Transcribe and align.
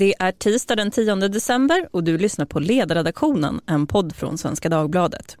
Det 0.00 0.14
är 0.18 0.32
tisdag 0.32 0.76
den 0.76 0.90
10 0.90 1.14
december 1.14 1.88
och 1.90 2.04
du 2.04 2.18
lyssnar 2.18 2.46
på 2.46 2.60
Ledarredaktionen, 2.60 3.60
en 3.66 3.86
podd 3.86 4.16
från 4.16 4.38
Svenska 4.38 4.68
Dagbladet. 4.68 5.36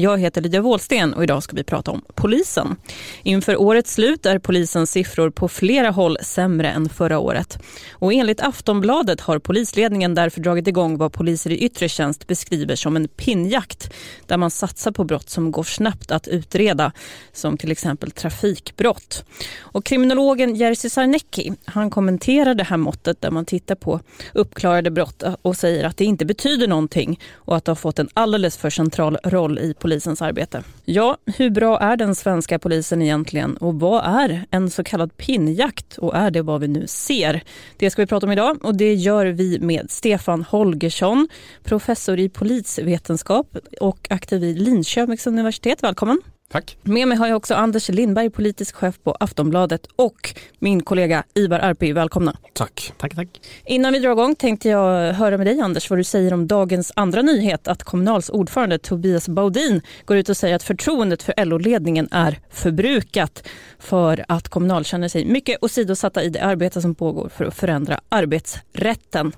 Jag 0.00 0.18
heter 0.18 0.40
Lydia 0.40 0.60
Wåhlsten 0.60 1.14
och 1.14 1.22
idag 1.22 1.42
ska 1.42 1.56
vi 1.56 1.64
prata 1.64 1.90
om 1.90 2.02
polisen. 2.14 2.76
Inför 3.22 3.60
årets 3.60 3.94
slut 3.94 4.26
är 4.26 4.38
polisens 4.38 4.90
siffror 4.90 5.30
på 5.30 5.48
flera 5.48 5.90
håll 5.90 6.18
sämre 6.22 6.70
än 6.70 6.88
förra 6.88 7.18
året. 7.18 7.58
Och 7.92 8.12
enligt 8.12 8.40
Aftonbladet 8.40 9.20
har 9.20 9.38
polisledningen 9.38 10.14
därför 10.14 10.40
dragit 10.40 10.68
igång 10.68 10.98
vad 10.98 11.12
poliser 11.12 11.50
i 11.50 11.58
yttre 11.58 11.88
tjänst 11.88 12.26
beskriver 12.26 12.76
som 12.76 12.96
en 12.96 13.08
pinnjakt 13.08 13.92
där 14.26 14.36
man 14.36 14.50
satsar 14.50 14.92
på 14.92 15.04
brott 15.04 15.30
som 15.30 15.52
går 15.52 15.62
snabbt 15.62 16.10
att 16.10 16.28
utreda, 16.28 16.92
som 17.32 17.58
till 17.58 17.72
exempel 17.72 18.10
trafikbrott. 18.10 19.24
Och 19.60 19.84
kriminologen 19.84 20.56
Jerzy 20.56 20.90
Sarnecki 20.90 21.52
han 21.64 21.90
kommenterar 21.90 22.54
det 22.54 22.64
här 22.64 22.76
måttet 22.76 23.20
där 23.20 23.30
man 23.30 23.44
tittar 23.44 23.74
på 23.74 24.00
uppklarade 24.34 24.90
brott 24.90 25.22
och 25.42 25.56
säger 25.56 25.84
att 25.84 25.96
det 25.96 26.04
inte 26.04 26.24
betyder 26.24 26.68
någonting 26.68 27.20
och 27.34 27.56
att 27.56 27.64
det 27.64 27.70
har 27.70 27.76
fått 27.76 27.98
en 27.98 28.08
alldeles 28.14 28.56
för 28.56 28.70
central 28.70 29.18
roll 29.24 29.58
i 29.58 29.74
polisen 29.74 29.89
polisens 29.90 30.22
arbete. 30.22 30.62
Ja, 30.84 31.16
hur 31.26 31.50
bra 31.50 31.80
är 31.80 31.96
den 31.96 32.14
svenska 32.14 32.58
polisen 32.58 33.02
egentligen 33.02 33.56
och 33.56 33.74
vad 33.74 34.04
är 34.04 34.44
en 34.50 34.70
så 34.70 34.84
kallad 34.84 35.16
pinnjakt 35.16 35.98
och 35.98 36.16
är 36.16 36.30
det 36.30 36.42
vad 36.42 36.60
vi 36.60 36.68
nu 36.68 36.86
ser? 36.86 37.42
Det 37.76 37.90
ska 37.90 38.02
vi 38.02 38.06
prata 38.06 38.26
om 38.26 38.32
idag 38.32 38.64
och 38.64 38.74
det 38.74 38.94
gör 38.94 39.26
vi 39.26 39.58
med 39.60 39.90
Stefan 39.90 40.42
Holgersson, 40.42 41.28
professor 41.64 42.18
i 42.18 42.28
polisvetenskap 42.28 43.56
och 43.80 44.06
aktiv 44.10 44.40
vid 44.40 44.62
Linköpings 44.62 45.26
universitet. 45.26 45.82
Välkommen! 45.82 46.20
Tack. 46.52 46.76
Med 46.82 47.08
mig 47.08 47.18
har 47.18 47.26
jag 47.26 47.36
också 47.36 47.54
Anders 47.54 47.88
Lindberg, 47.88 48.30
politisk 48.30 48.74
chef 48.76 48.98
på 49.02 49.16
Aftonbladet 49.20 49.86
och 49.96 50.34
min 50.58 50.82
kollega 50.82 51.24
Ivar 51.34 51.58
Arpi. 51.58 51.92
Välkomna. 51.92 52.36
Tack. 52.52 52.92
Tack, 52.98 53.14
tack. 53.14 53.28
Innan 53.64 53.92
vi 53.92 53.98
drar 53.98 54.12
igång 54.12 54.34
tänkte 54.34 54.68
jag 54.68 55.12
höra 55.12 55.36
med 55.38 55.46
dig 55.46 55.60
Anders 55.60 55.90
vad 55.90 55.98
du 55.98 56.04
säger 56.04 56.32
om 56.32 56.46
dagens 56.46 56.92
andra 56.96 57.22
nyhet 57.22 57.68
att 57.68 57.82
Kommunals 57.82 58.30
ordförande 58.30 58.78
Tobias 58.78 59.28
Baudin 59.28 59.80
går 60.04 60.16
ut 60.16 60.28
och 60.28 60.36
säger 60.36 60.56
att 60.56 60.62
förtroendet 60.62 61.22
för 61.22 61.44
LO-ledningen 61.44 62.08
är 62.10 62.38
förbrukat 62.50 63.48
för 63.78 64.24
att 64.28 64.48
Kommunal 64.48 64.84
känner 64.84 65.08
sig 65.08 65.24
mycket 65.24 65.58
åsidosatta 65.60 66.22
i 66.22 66.28
det 66.28 66.40
arbete 66.40 66.82
som 66.82 66.94
pågår 66.94 67.28
för 67.28 67.44
att 67.44 67.54
förändra 67.54 68.00
arbetsrätten. 68.08 69.32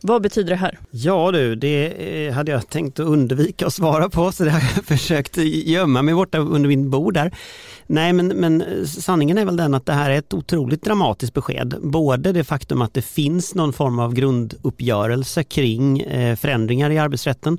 Vad 0.00 0.22
betyder 0.22 0.50
det 0.50 0.56
här? 0.56 0.78
Ja 0.90 1.30
du, 1.32 1.54
det 1.54 2.26
eh, 2.26 2.32
hade 2.32 2.52
jag 2.52 2.68
tänkt 2.68 3.00
att 3.00 3.06
undvika 3.06 3.66
att 3.66 3.74
svara 3.74 4.08
på 4.08 4.32
så 4.32 4.44
det 4.44 4.50
har 4.50 4.60
jag 4.60 4.84
försökt 4.84 5.36
gömma 5.36 6.02
mig 6.02 6.14
borta 6.14 6.38
under 6.38 6.68
min 6.68 6.90
bord 6.90 7.14
där. 7.14 7.34
Nej 7.86 8.12
men, 8.12 8.28
men 8.28 8.62
eh, 8.62 8.84
sanningen 8.84 9.38
är 9.38 9.44
väl 9.44 9.56
den 9.56 9.74
att 9.74 9.86
det 9.86 9.92
här 9.92 10.10
är 10.10 10.18
ett 10.18 10.34
otroligt 10.34 10.82
dramatiskt 10.82 11.34
besked. 11.34 11.74
Både 11.82 12.32
det 12.32 12.44
faktum 12.44 12.82
att 12.82 12.94
det 12.94 13.02
finns 13.02 13.54
någon 13.54 13.72
form 13.72 13.98
av 13.98 14.14
grunduppgörelse 14.14 15.44
kring 15.44 16.00
eh, 16.00 16.36
förändringar 16.36 16.90
i 16.90 16.98
arbetsrätten 16.98 17.58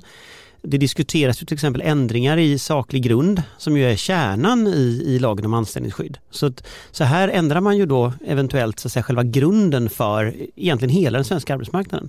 det 0.62 0.78
diskuteras 0.78 1.42
ju 1.42 1.46
till 1.46 1.54
exempel 1.54 1.82
ändringar 1.82 2.38
i 2.38 2.58
saklig 2.58 3.02
grund 3.02 3.42
som 3.58 3.76
ju 3.76 3.90
är 3.90 3.96
kärnan 3.96 4.66
i, 4.66 5.02
i 5.06 5.18
lagen 5.18 5.46
om 5.46 5.54
anställningsskydd. 5.54 6.18
Så, 6.30 6.46
att, 6.46 6.66
så 6.90 7.04
här 7.04 7.28
ändrar 7.28 7.60
man 7.60 7.76
ju 7.76 7.86
då 7.86 8.12
eventuellt 8.26 8.80
så 8.80 8.88
att 8.88 8.92
säga, 8.92 9.02
själva 9.02 9.22
grunden 9.22 9.90
för 9.90 10.34
egentligen 10.56 10.94
hela 10.94 11.18
den 11.18 11.24
svenska 11.24 11.54
arbetsmarknaden. 11.54 12.08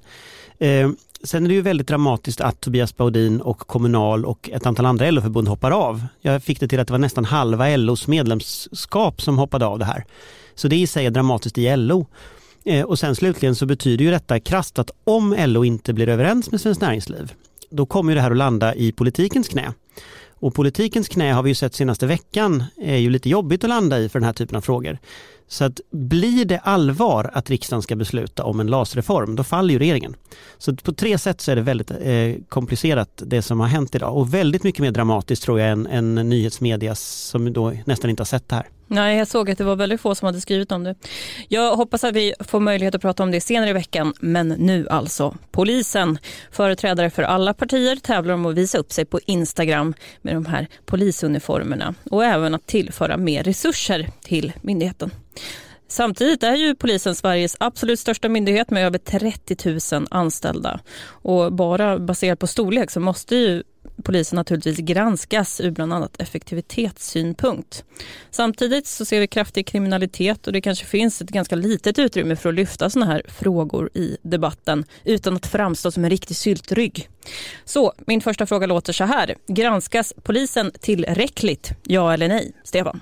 Eh, 0.60 0.90
sen 1.24 1.44
är 1.44 1.48
det 1.50 1.56
ju 1.56 1.62
väldigt 1.62 1.88
dramatiskt 1.88 2.42
att 2.42 2.62
Tobias 2.62 2.98
Baudin 2.98 3.42
och 3.42 3.60
Kommunal 3.60 4.26
och 4.26 4.50
ett 4.54 4.66
antal 4.66 4.86
andra 4.86 5.12
LO-förbund 5.12 5.48
hoppar 5.48 5.72
av. 5.72 6.06
Jag 6.22 6.44
fick 6.44 6.60
det 6.60 6.68
till 6.68 6.80
att 6.80 6.88
det 6.88 6.94
var 6.94 7.00
nästan 7.00 7.26
halva 7.26 7.78
LOs 7.78 8.08
medlemskap 8.08 9.22
som 9.22 9.38
hoppade 9.38 9.66
av 9.66 9.80
det 9.80 9.86
här. 9.86 10.06
Så 10.56 10.68
det 10.68 10.76
i 10.76 10.88
sig 10.88 11.06
är 11.06 11.12
dramatiskt 11.12 11.58
i 11.58 11.76
LO. 11.76 12.08
Eh, 12.66 12.86
och 12.86 13.00
sen 13.00 13.16
slutligen 13.16 13.56
så 13.56 13.66
betyder 13.66 14.06
ju 14.06 14.12
detta 14.12 14.40
krasst 14.40 14.80
att 14.80 14.92
om 15.04 15.36
LO 15.48 15.66
inte 15.66 15.94
blir 15.94 16.10
överens 16.10 16.52
med 16.52 16.62
Svenskt 16.62 16.82
Näringsliv 16.82 17.34
då 17.72 17.86
kommer 17.86 18.16
det 18.16 18.22
här 18.22 18.32
att 18.32 18.38
landa 18.38 18.76
i 18.76 18.92
politikens 18.92 19.48
knä. 19.48 19.74
Och 20.30 20.56
politikens 20.56 21.08
knä 21.08 21.32
har 21.32 21.44
vi 21.44 21.50
ju 21.50 21.56
sett 21.56 21.74
senaste 21.74 22.08
veckan 22.08 22.64
är 22.78 22.98
ju 22.98 23.10
lite 23.10 23.30
jobbigt 23.30 23.64
att 23.64 23.70
landa 23.70 24.00
i 24.00 24.10
för 24.10 24.20
den 24.20 24.26
här 24.26 24.34
typen 24.34 24.58
av 24.58 24.62
frågor. 24.62 24.98
Så 25.52 25.64
att 25.64 25.80
blir 25.92 26.46
det 26.46 26.60
allvar 26.60 27.32
att 27.34 27.50
riksdagen 27.50 27.82
ska 27.82 27.96
besluta 27.96 28.44
om 28.44 28.60
en 28.60 28.68
LAS-reform, 28.68 29.36
då 29.36 29.44
faller 29.44 29.74
ju 29.74 29.80
regeringen. 29.80 30.16
Så 30.58 30.76
på 30.76 30.94
tre 30.94 31.18
sätt 31.18 31.42
så 31.42 31.52
är 31.52 31.56
det 31.56 31.62
väldigt 31.62 31.92
eh, 31.92 32.44
komplicerat 32.50 33.24
det 33.26 33.42
som 33.42 33.60
har 33.60 33.68
hänt 33.68 33.96
idag 33.96 34.18
och 34.18 34.34
väldigt 34.34 34.64
mycket 34.64 34.82
mer 34.82 34.92
dramatiskt 34.92 35.44
tror 35.44 35.60
jag 35.60 35.72
än, 35.72 35.88
än 35.88 36.16
nyhetsmedia 36.16 36.96
som 36.96 37.54
då 37.54 37.74
nästan 37.86 38.10
inte 38.10 38.22
har 38.22 38.26
sett 38.26 38.50
det 38.50 38.56
här. 38.56 38.68
Nej, 38.88 39.18
jag 39.18 39.28
såg 39.28 39.50
att 39.50 39.58
det 39.58 39.64
var 39.64 39.76
väldigt 39.76 40.02
få 40.02 40.16
som 40.16 40.26
hade 40.26 40.42
skrivit 40.42 40.72
om 40.72 40.84
det. 40.84 40.96
Jag 41.48 41.76
hoppas 41.76 42.04
att 42.04 42.16
vi 42.16 42.34
får 42.40 42.60
möjlighet 42.60 42.96
att 42.96 43.02
prata 43.02 43.24
om 43.24 43.32
det 43.32 43.42
senare 43.42 43.70
i 43.70 43.74
veckan, 43.74 44.14
men 44.20 44.48
nu 44.48 44.88
alltså 44.90 45.36
polisen. 45.52 46.18
Företrädare 46.52 47.10
för 47.10 47.24
alla 47.24 47.54
partier 47.54 47.96
tävlar 47.96 48.34
om 48.34 48.46
att 48.46 48.56
visa 48.56 48.78
upp 48.78 48.92
sig 48.92 49.06
på 49.06 49.20
Instagram 49.26 49.94
med 50.22 50.36
de 50.36 50.46
här 50.46 50.68
polisuniformerna 50.86 51.94
och 52.10 52.26
även 52.26 52.56
att 52.56 52.68
tillföra 52.68 53.18
mer 53.18 53.44
resurser 53.44 54.10
till 54.22 54.54
myndigheten. 54.62 55.12
Samtidigt 55.88 56.44
är 56.44 56.56
ju 56.56 56.76
polisen 56.76 57.16
Sveriges 57.16 57.56
absolut 57.60 58.00
största 58.00 58.30
myndighet 58.30 58.70
med 58.70 58.86
över 58.86 58.98
30 58.98 59.96
000 59.96 60.08
anställda. 60.12 60.80
Och 61.04 61.54
bara 61.54 62.00
baserat 62.00 62.40
på 62.40 62.48
storlek 62.48 62.92
så 62.92 63.00
måste 63.00 63.36
ju 63.36 63.64
polisen 64.04 64.36
naturligtvis 64.36 64.78
granskas 64.78 65.62
ur 65.62 65.72
bland 65.72 65.94
annat 65.94 66.22
effektivitetssynpunkt. 66.22 67.84
Samtidigt 68.30 68.88
så 68.88 69.06
ser 69.06 69.20
vi 69.20 69.28
kraftig 69.28 69.68
kriminalitet 69.68 70.48
och 70.48 70.54
det 70.54 70.62
kanske 70.62 70.86
finns 70.86 71.22
ett 71.22 71.30
ganska 71.30 71.56
litet 71.56 72.00
utrymme 72.00 72.36
för 72.36 72.50
att 72.50 72.56
lyfta 72.56 72.90
sådana 72.90 73.12
här 73.12 73.22
frågor 73.28 73.90
i 73.94 74.18
debatten 74.22 74.86
utan 75.04 75.36
att 75.36 75.48
framstå 75.48 75.92
som 75.92 76.04
en 76.04 76.10
riktig 76.10 76.38
syltrygg. 76.38 77.10
Så 77.66 77.94
min 78.08 78.22
första 78.22 78.46
fråga 78.46 78.68
låter 78.68 78.94
så 78.94 79.04
här. 79.04 79.36
Granskas 79.48 80.14
polisen 80.24 80.72
tillräckligt? 80.80 81.72
Ja 81.84 82.14
eller 82.14 82.28
nej? 82.28 82.52
Stefan? 82.64 83.02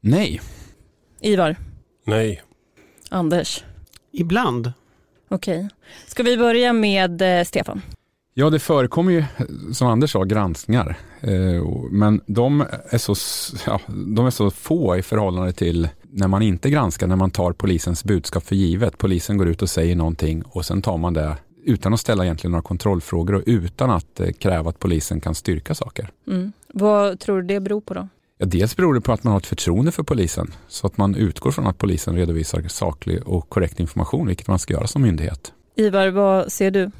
Nej. 0.00 0.40
Ivar? 1.20 1.56
Nej. 2.04 2.42
Anders? 3.10 3.64
Ibland. 4.12 4.72
Okej. 5.28 5.58
Okay. 5.58 5.68
Ska 6.06 6.22
vi 6.22 6.36
börja 6.36 6.72
med 6.72 7.22
eh, 7.22 7.44
Stefan? 7.44 7.82
Ja, 8.34 8.50
det 8.50 8.58
förekommer 8.58 9.12
ju, 9.12 9.24
som 9.72 9.88
Anders 9.88 10.10
sa, 10.10 10.24
granskningar. 10.24 10.96
Eh, 11.20 11.64
men 11.90 12.20
de 12.26 12.64
är, 12.90 12.98
så, 12.98 13.14
ja, 13.66 13.80
de 13.86 14.26
är 14.26 14.30
så 14.30 14.50
få 14.50 14.96
i 14.96 15.02
förhållande 15.02 15.52
till 15.52 15.88
när 16.10 16.28
man 16.28 16.42
inte 16.42 16.70
granskar, 16.70 17.06
när 17.06 17.16
man 17.16 17.30
tar 17.30 17.52
polisens 17.52 18.04
budskap 18.04 18.44
för 18.46 18.54
givet. 18.54 18.98
Polisen 18.98 19.36
går 19.36 19.48
ut 19.48 19.62
och 19.62 19.70
säger 19.70 19.96
någonting 19.96 20.42
och 20.42 20.64
sen 20.64 20.82
tar 20.82 20.96
man 20.96 21.14
det 21.14 21.36
utan 21.64 21.94
att 21.94 22.00
ställa 22.00 22.24
egentligen 22.24 22.52
några 22.52 22.62
kontrollfrågor 22.62 23.34
och 23.34 23.42
utan 23.46 23.90
att 23.90 24.20
eh, 24.20 24.30
kräva 24.30 24.70
att 24.70 24.78
polisen 24.78 25.20
kan 25.20 25.34
styrka 25.34 25.74
saker. 25.74 26.10
Mm. 26.26 26.52
Vad 26.68 27.20
tror 27.20 27.42
du 27.42 27.46
det 27.46 27.60
beror 27.60 27.80
på 27.80 27.94
då? 27.94 28.08
Ja, 28.38 28.46
dels 28.46 28.76
beror 28.76 28.94
det 28.94 29.00
på 29.00 29.12
att 29.12 29.24
man 29.24 29.32
har 29.32 29.40
ett 29.40 29.46
förtroende 29.46 29.92
för 29.92 30.02
polisen 30.02 30.54
så 30.68 30.86
att 30.86 30.96
man 30.96 31.14
utgår 31.14 31.50
från 31.50 31.66
att 31.66 31.78
polisen 31.78 32.16
redovisar 32.16 32.62
saklig 32.68 33.28
och 33.28 33.48
korrekt 33.48 33.80
information, 33.80 34.26
vilket 34.26 34.46
man 34.46 34.58
ska 34.58 34.74
göra 34.74 34.86
som 34.86 35.02
myndighet. 35.02 35.52
Ivar, 35.76 36.08
vad 36.08 36.52
ser 36.52 36.70
du? 36.70 36.90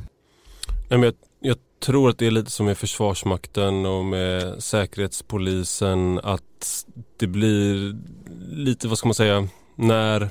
Nej, 0.89 0.99
men 0.99 1.03
jag, 1.03 1.15
jag 1.41 1.57
tror 1.81 2.11
att 2.11 2.19
det 2.19 2.27
är 2.27 2.31
lite 2.31 2.51
som 2.51 2.67
med 2.67 2.79
Försvarsmakten 2.79 3.87
och 3.87 4.05
med 4.05 4.63
Säkerhetspolisen 4.63 6.19
att 6.19 6.85
det 7.17 7.27
blir 7.27 7.97
lite, 8.51 8.89
vad 8.89 8.99
ska 8.99 9.09
man 9.09 9.15
säga, 9.15 9.49
när 9.77 10.31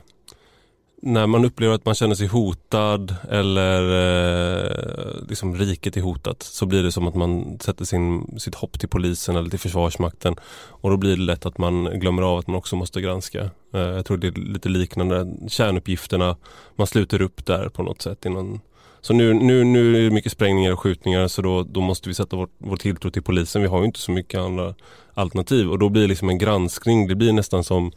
när 1.01 1.27
man 1.27 1.45
upplever 1.45 1.75
att 1.75 1.85
man 1.85 1.95
känner 1.95 2.15
sig 2.15 2.27
hotad 2.27 3.15
eller 3.29 3.81
eh, 3.81 5.27
liksom 5.29 5.55
riket 5.55 5.97
är 5.97 6.01
hotat 6.01 6.43
så 6.43 6.65
blir 6.65 6.83
det 6.83 6.91
som 6.91 7.07
att 7.07 7.15
man 7.15 7.59
sätter 7.59 7.85
sin, 7.85 8.39
sitt 8.39 8.55
hopp 8.55 8.79
till 8.79 8.89
polisen 8.89 9.35
eller 9.35 9.49
till 9.49 9.59
Försvarsmakten. 9.59 10.35
Och 10.69 10.89
då 10.89 10.97
blir 10.97 11.15
det 11.15 11.21
lätt 11.21 11.45
att 11.45 11.57
man 11.57 11.99
glömmer 11.99 12.21
av 12.21 12.37
att 12.37 12.47
man 12.47 12.55
också 12.55 12.75
måste 12.75 13.01
granska. 13.01 13.49
Eh, 13.73 13.79
jag 13.79 14.05
tror 14.05 14.17
det 14.17 14.27
är 14.27 14.31
lite 14.31 14.69
liknande. 14.69 15.27
Kärnuppgifterna, 15.47 16.37
man 16.75 16.87
sluter 16.87 17.21
upp 17.21 17.45
där 17.45 17.69
på 17.69 17.83
något 17.83 18.01
sätt. 18.01 18.25
Innan, 18.25 18.59
så 19.01 19.13
nu, 19.13 19.33
nu, 19.33 19.63
nu 19.63 19.97
är 19.97 20.01
det 20.01 20.11
mycket 20.11 20.31
sprängningar 20.31 20.71
och 20.71 20.79
skjutningar 20.79 21.27
så 21.27 21.41
då, 21.41 21.63
då 21.63 21.81
måste 21.81 22.09
vi 22.09 22.15
sätta 22.15 22.35
vår, 22.35 22.49
vår 22.57 22.77
tilltro 22.77 23.11
till 23.11 23.23
polisen. 23.23 23.61
Vi 23.61 23.67
har 23.67 23.79
ju 23.79 23.85
inte 23.85 23.99
så 23.99 24.11
mycket 24.11 24.39
andra 24.39 24.75
alternativ 25.13 25.71
och 25.71 25.79
då 25.79 25.89
blir 25.89 26.01
det 26.01 26.07
liksom 26.07 26.29
en 26.29 26.37
granskning. 26.37 27.07
Det 27.07 27.15
blir 27.15 27.33
nästan 27.33 27.63
som 27.63 27.91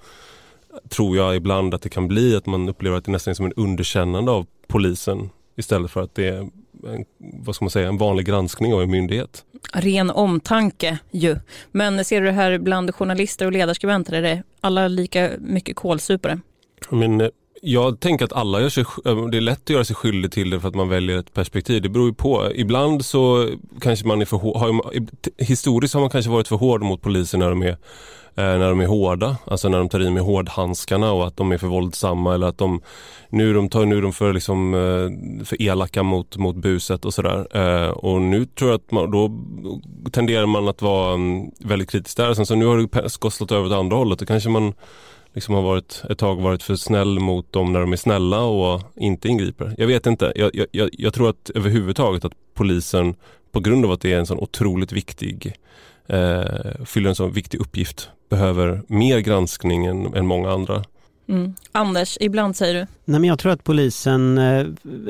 tror 0.89 1.17
jag 1.17 1.37
ibland 1.37 1.75
att 1.75 1.83
det 1.83 1.89
kan 1.89 2.09
bli 2.09 2.37
att 2.37 2.47
man 2.47 2.69
upplever 2.69 2.97
att 2.97 3.05
det 3.05 3.13
nästan 3.13 3.31
är 3.31 3.35
som 3.35 3.47
en 3.47 3.53
underkännande 3.53 4.33
av 4.33 4.47
polisen 4.67 5.31
istället 5.57 5.91
för 5.91 6.03
att 6.03 6.15
det 6.15 6.29
är 6.29 6.39
en, 6.39 7.05
vad 7.19 7.55
ska 7.55 7.65
man 7.65 7.71
säga, 7.71 7.89
en 7.89 7.99
vanlig 7.99 8.27
granskning 8.27 8.75
av 8.75 8.83
en 8.83 8.91
myndighet. 8.91 9.45
Ren 9.73 10.11
omtanke 10.11 10.99
ju. 11.11 11.37
Men 11.73 12.05
ser 12.05 12.21
du 12.21 12.27
det 12.27 12.33
här 12.33 12.59
bland 12.59 12.95
journalister 12.95 13.47
och 13.47 13.53
ledarskribenter, 13.53 14.13
är 14.13 14.23
det 14.23 14.43
alla 14.61 14.89
lika 14.89 15.31
mycket 15.39 15.77
kolsupare? 15.77 16.41
Men, 16.91 17.31
jag 17.62 18.01
tänker 18.01 18.25
att 18.25 18.33
alla 18.33 18.61
gör 18.61 18.69
sig, 18.69 18.85
det 19.05 19.37
är 19.37 19.41
lätt 19.41 19.61
att 19.61 19.71
göra 19.71 19.85
sig 19.85 19.97
skyldig 19.97 20.33
till 20.33 20.51
det 20.51 20.61
för 20.61 20.69
att 20.69 20.75
man 20.75 20.89
väljer 20.89 21.19
ett 21.19 21.35
perspektiv. 21.35 21.83
Det 21.83 21.89
beror 21.89 22.07
ju 22.07 22.15
på. 22.15 22.53
Ibland 22.55 23.05
så 23.05 23.49
kanske 23.81 24.07
man 24.07 24.21
är 24.21 24.25
för 24.25 24.37
har, 24.37 24.81
Historiskt 25.45 25.95
har 25.95 26.01
man 26.01 26.11
kanske 26.11 26.31
varit 26.31 26.49
för 26.49 26.57
hård 26.57 26.83
mot 26.83 27.03
polisen 27.03 27.41
när 27.41 27.51
de 27.51 27.62
är 27.62 27.69
eh, 27.69 27.75
när 28.35 28.69
de 28.69 28.81
är 28.81 28.87
hårda, 28.87 29.37
alltså 29.45 29.69
när 29.69 29.79
de 29.79 29.89
tar 29.89 30.01
i 30.01 30.11
med 30.11 30.23
hårdhandskarna 30.23 31.12
och 31.12 31.27
att 31.27 31.37
de 31.37 31.53
är 31.53 31.59
för 31.59 31.67
våldsamma 31.67 32.35
eller 32.35 32.47
att 32.47 32.59
de 32.59 32.81
nu 33.29 33.55
de 33.55 33.69
tar 33.69 33.87
nu 33.87 34.01
de 34.01 34.12
för, 34.12 34.33
liksom, 34.33 34.75
eh, 34.75 35.45
för 35.45 35.62
elaka 35.62 36.03
mot, 36.03 36.37
mot 36.37 36.57
buset 36.57 37.05
och 37.05 37.15
sådär. 37.15 37.57
Eh, 37.57 37.91
och 37.91 38.23
nu 38.23 38.45
tror 38.45 38.71
jag 38.71 38.79
att 38.79 38.91
man, 38.91 39.11
då 39.11 39.31
tenderar 40.11 40.47
man 40.47 40.69
att 40.69 40.83
vara 40.83 41.15
mm, 41.15 41.51
väldigt 41.59 41.91
kritisk 41.91 42.17
där. 42.17 42.35
Sen 42.35 42.47
så 42.47 42.55
nu 42.55 42.67
har 42.67 43.03
det 43.03 43.11
skottat 43.11 43.53
över 43.53 43.67
åt 43.67 43.73
andra 43.73 43.97
hållet. 43.97 44.19
Då 44.19 44.27
kanske 44.27 44.49
man 44.49 44.75
liksom 45.35 45.55
har 45.55 45.62
varit 45.62 46.03
ett 46.11 46.19
tag 46.19 46.41
varit 46.41 46.62
för 46.62 46.77
snäll 46.77 47.21
mot 47.21 47.53
dem 47.53 47.73
när 47.73 47.81
de 47.81 47.93
är 47.93 47.97
snälla 47.97 48.41
och 48.41 48.82
inte 48.97 49.29
ingriper. 49.29 49.75
Jag 49.79 49.87
vet 49.87 50.06
inte. 50.06 50.32
Jag, 50.37 50.67
jag, 50.73 50.91
jag 50.93 51.15
tror 51.15 51.31
att 51.31 51.50
överhuvudtaget 51.55 52.25
att 52.25 52.32
polisen 52.55 53.15
på 53.53 53.61
grund 53.61 53.85
av 53.85 53.91
att 53.91 54.00
det 54.00 54.12
är 54.12 54.19
en 54.19 54.27
sån 54.27 54.38
otroligt 54.38 54.93
viktig 54.93 55.55
eh, 56.06 56.85
fyller 56.85 57.09
en 57.09 57.15
sån 57.15 57.32
viktig 57.32 57.61
uppgift 57.61 58.11
behöver 58.29 58.82
mer 58.87 59.19
granskning 59.19 59.87
än, 59.87 60.15
än 60.15 60.27
många 60.27 60.50
andra. 60.50 60.85
Mm. 61.29 61.55
Anders, 61.73 62.19
ibland 62.21 62.56
säger 62.56 62.75
du? 62.75 62.87
Nej, 63.11 63.21
men 63.21 63.29
jag 63.29 63.39
tror 63.39 63.53
att 63.53 63.65
polisen, 63.65 64.39
eh, 64.39 64.67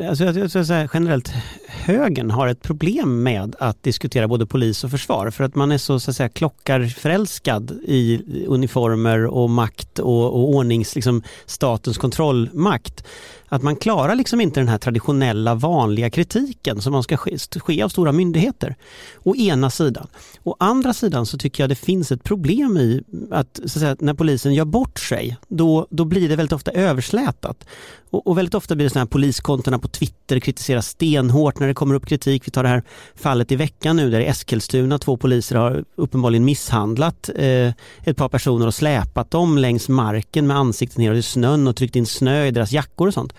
alltså 0.09 0.25
jag, 0.25 0.37
jag 0.37 0.67
säga, 0.67 0.89
generellt 0.95 1.29
högern 1.67 2.31
har 2.31 2.49
ett 2.49 2.63
problem 2.63 3.23
med 3.23 3.57
att 3.59 3.83
diskutera 3.83 4.29
både 4.29 4.47
polis 4.47 4.85
och 4.85 4.91
försvar 4.91 5.31
för 5.31 5.45
att 5.45 5.55
man 5.55 5.73
är 5.73 5.79
så, 5.79 6.01
så 6.01 6.11
att 6.11 6.17
säga, 6.17 6.29
klockarförälskad 6.29 7.71
i 7.85 8.23
uniformer 8.47 9.27
och 9.27 9.51
makt 9.51 9.99
och, 9.99 10.25
och 10.25 10.55
ordnings, 10.55 10.95
liksom 10.95 11.23
statens 11.47 11.99
kontrollmakt 11.99 13.05
att 13.53 13.63
man 13.63 13.77
klarar 13.77 14.15
liksom 14.15 14.41
inte 14.41 14.61
den 14.61 14.69
här 14.69 14.79
traditionella 14.79 15.55
vanliga 15.55 16.11
kritiken 16.11 16.81
som 16.81 16.93
man 16.93 17.03
ska 17.03 17.17
ske, 17.17 17.39
ske 17.39 17.83
av 17.83 17.89
stora 17.89 18.13
myndigheter. 18.13 18.77
Å 19.23 19.37
ena 19.37 19.71
sidan. 19.71 20.07
Å 20.43 20.57
andra 20.59 20.95
sidan 20.95 21.27
så 21.27 21.39
tycker 21.39 21.63
jag 21.63 21.71
det 21.71 21.75
finns 21.75 22.13
ett 22.13 22.25
problem 22.25 22.77
i 22.77 23.03
att, 23.31 23.57
så 23.57 23.65
att 23.65 23.71
säga, 23.71 23.97
när 24.01 24.15
polisen 24.15 24.55
gör 24.55 24.65
bort 24.65 24.99
sig, 24.99 25.37
då, 25.49 25.87
då 25.91 26.05
blir 26.05 26.29
det 26.29 26.37
väldigt 26.37 26.53
ofta 26.53 26.71
överslätat. 26.71 27.67
Och, 28.11 28.27
och 28.27 28.39
väldigt 28.39 28.55
ofta 28.55 28.75
blir 28.75 28.85
det 28.85 28.91
sådana 28.91 29.05
här 29.05 29.11
poliskontona 29.11 29.79
på 29.79 29.89
Twitter 29.89 30.41
kritiseras 30.41 30.87
stenhårt 30.87 31.59
när 31.59 31.67
det 31.69 31.75
kommer 31.75 31.95
upp 31.95 32.07
kritik. 32.07 32.47
Vi 32.47 32.51
tar 32.51 32.63
det 32.63 32.69
här 32.69 32.83
fallet 33.15 33.53
i 33.53 33.57
veckan 33.57 33.97
nu 33.97 34.11
där 34.11 34.21
i 34.21 34.27
Eskilstuna 34.27 34.99
två 34.99 35.17
poliser 35.17 35.57
har 35.57 35.85
uppenbarligen 35.95 36.45
misshandlat 36.45 37.31
eh, 37.37 37.73
ett 38.05 38.17
par 38.17 38.29
personer 38.29 38.67
och 38.67 38.75
släpat 38.75 39.31
dem 39.31 39.59
längs 39.59 39.89
marken 39.89 40.47
med 40.47 40.57
ansiktet 40.57 40.99
ner 40.99 41.13
i 41.15 41.23
snön 41.23 41.69
och 41.69 41.77
tryckt 41.77 41.97
in 41.97 42.07
snö 42.07 42.47
i 42.47 42.51
deras 42.51 42.73
jackor 42.73 43.07
och 43.07 43.15
sånt. 43.15 43.33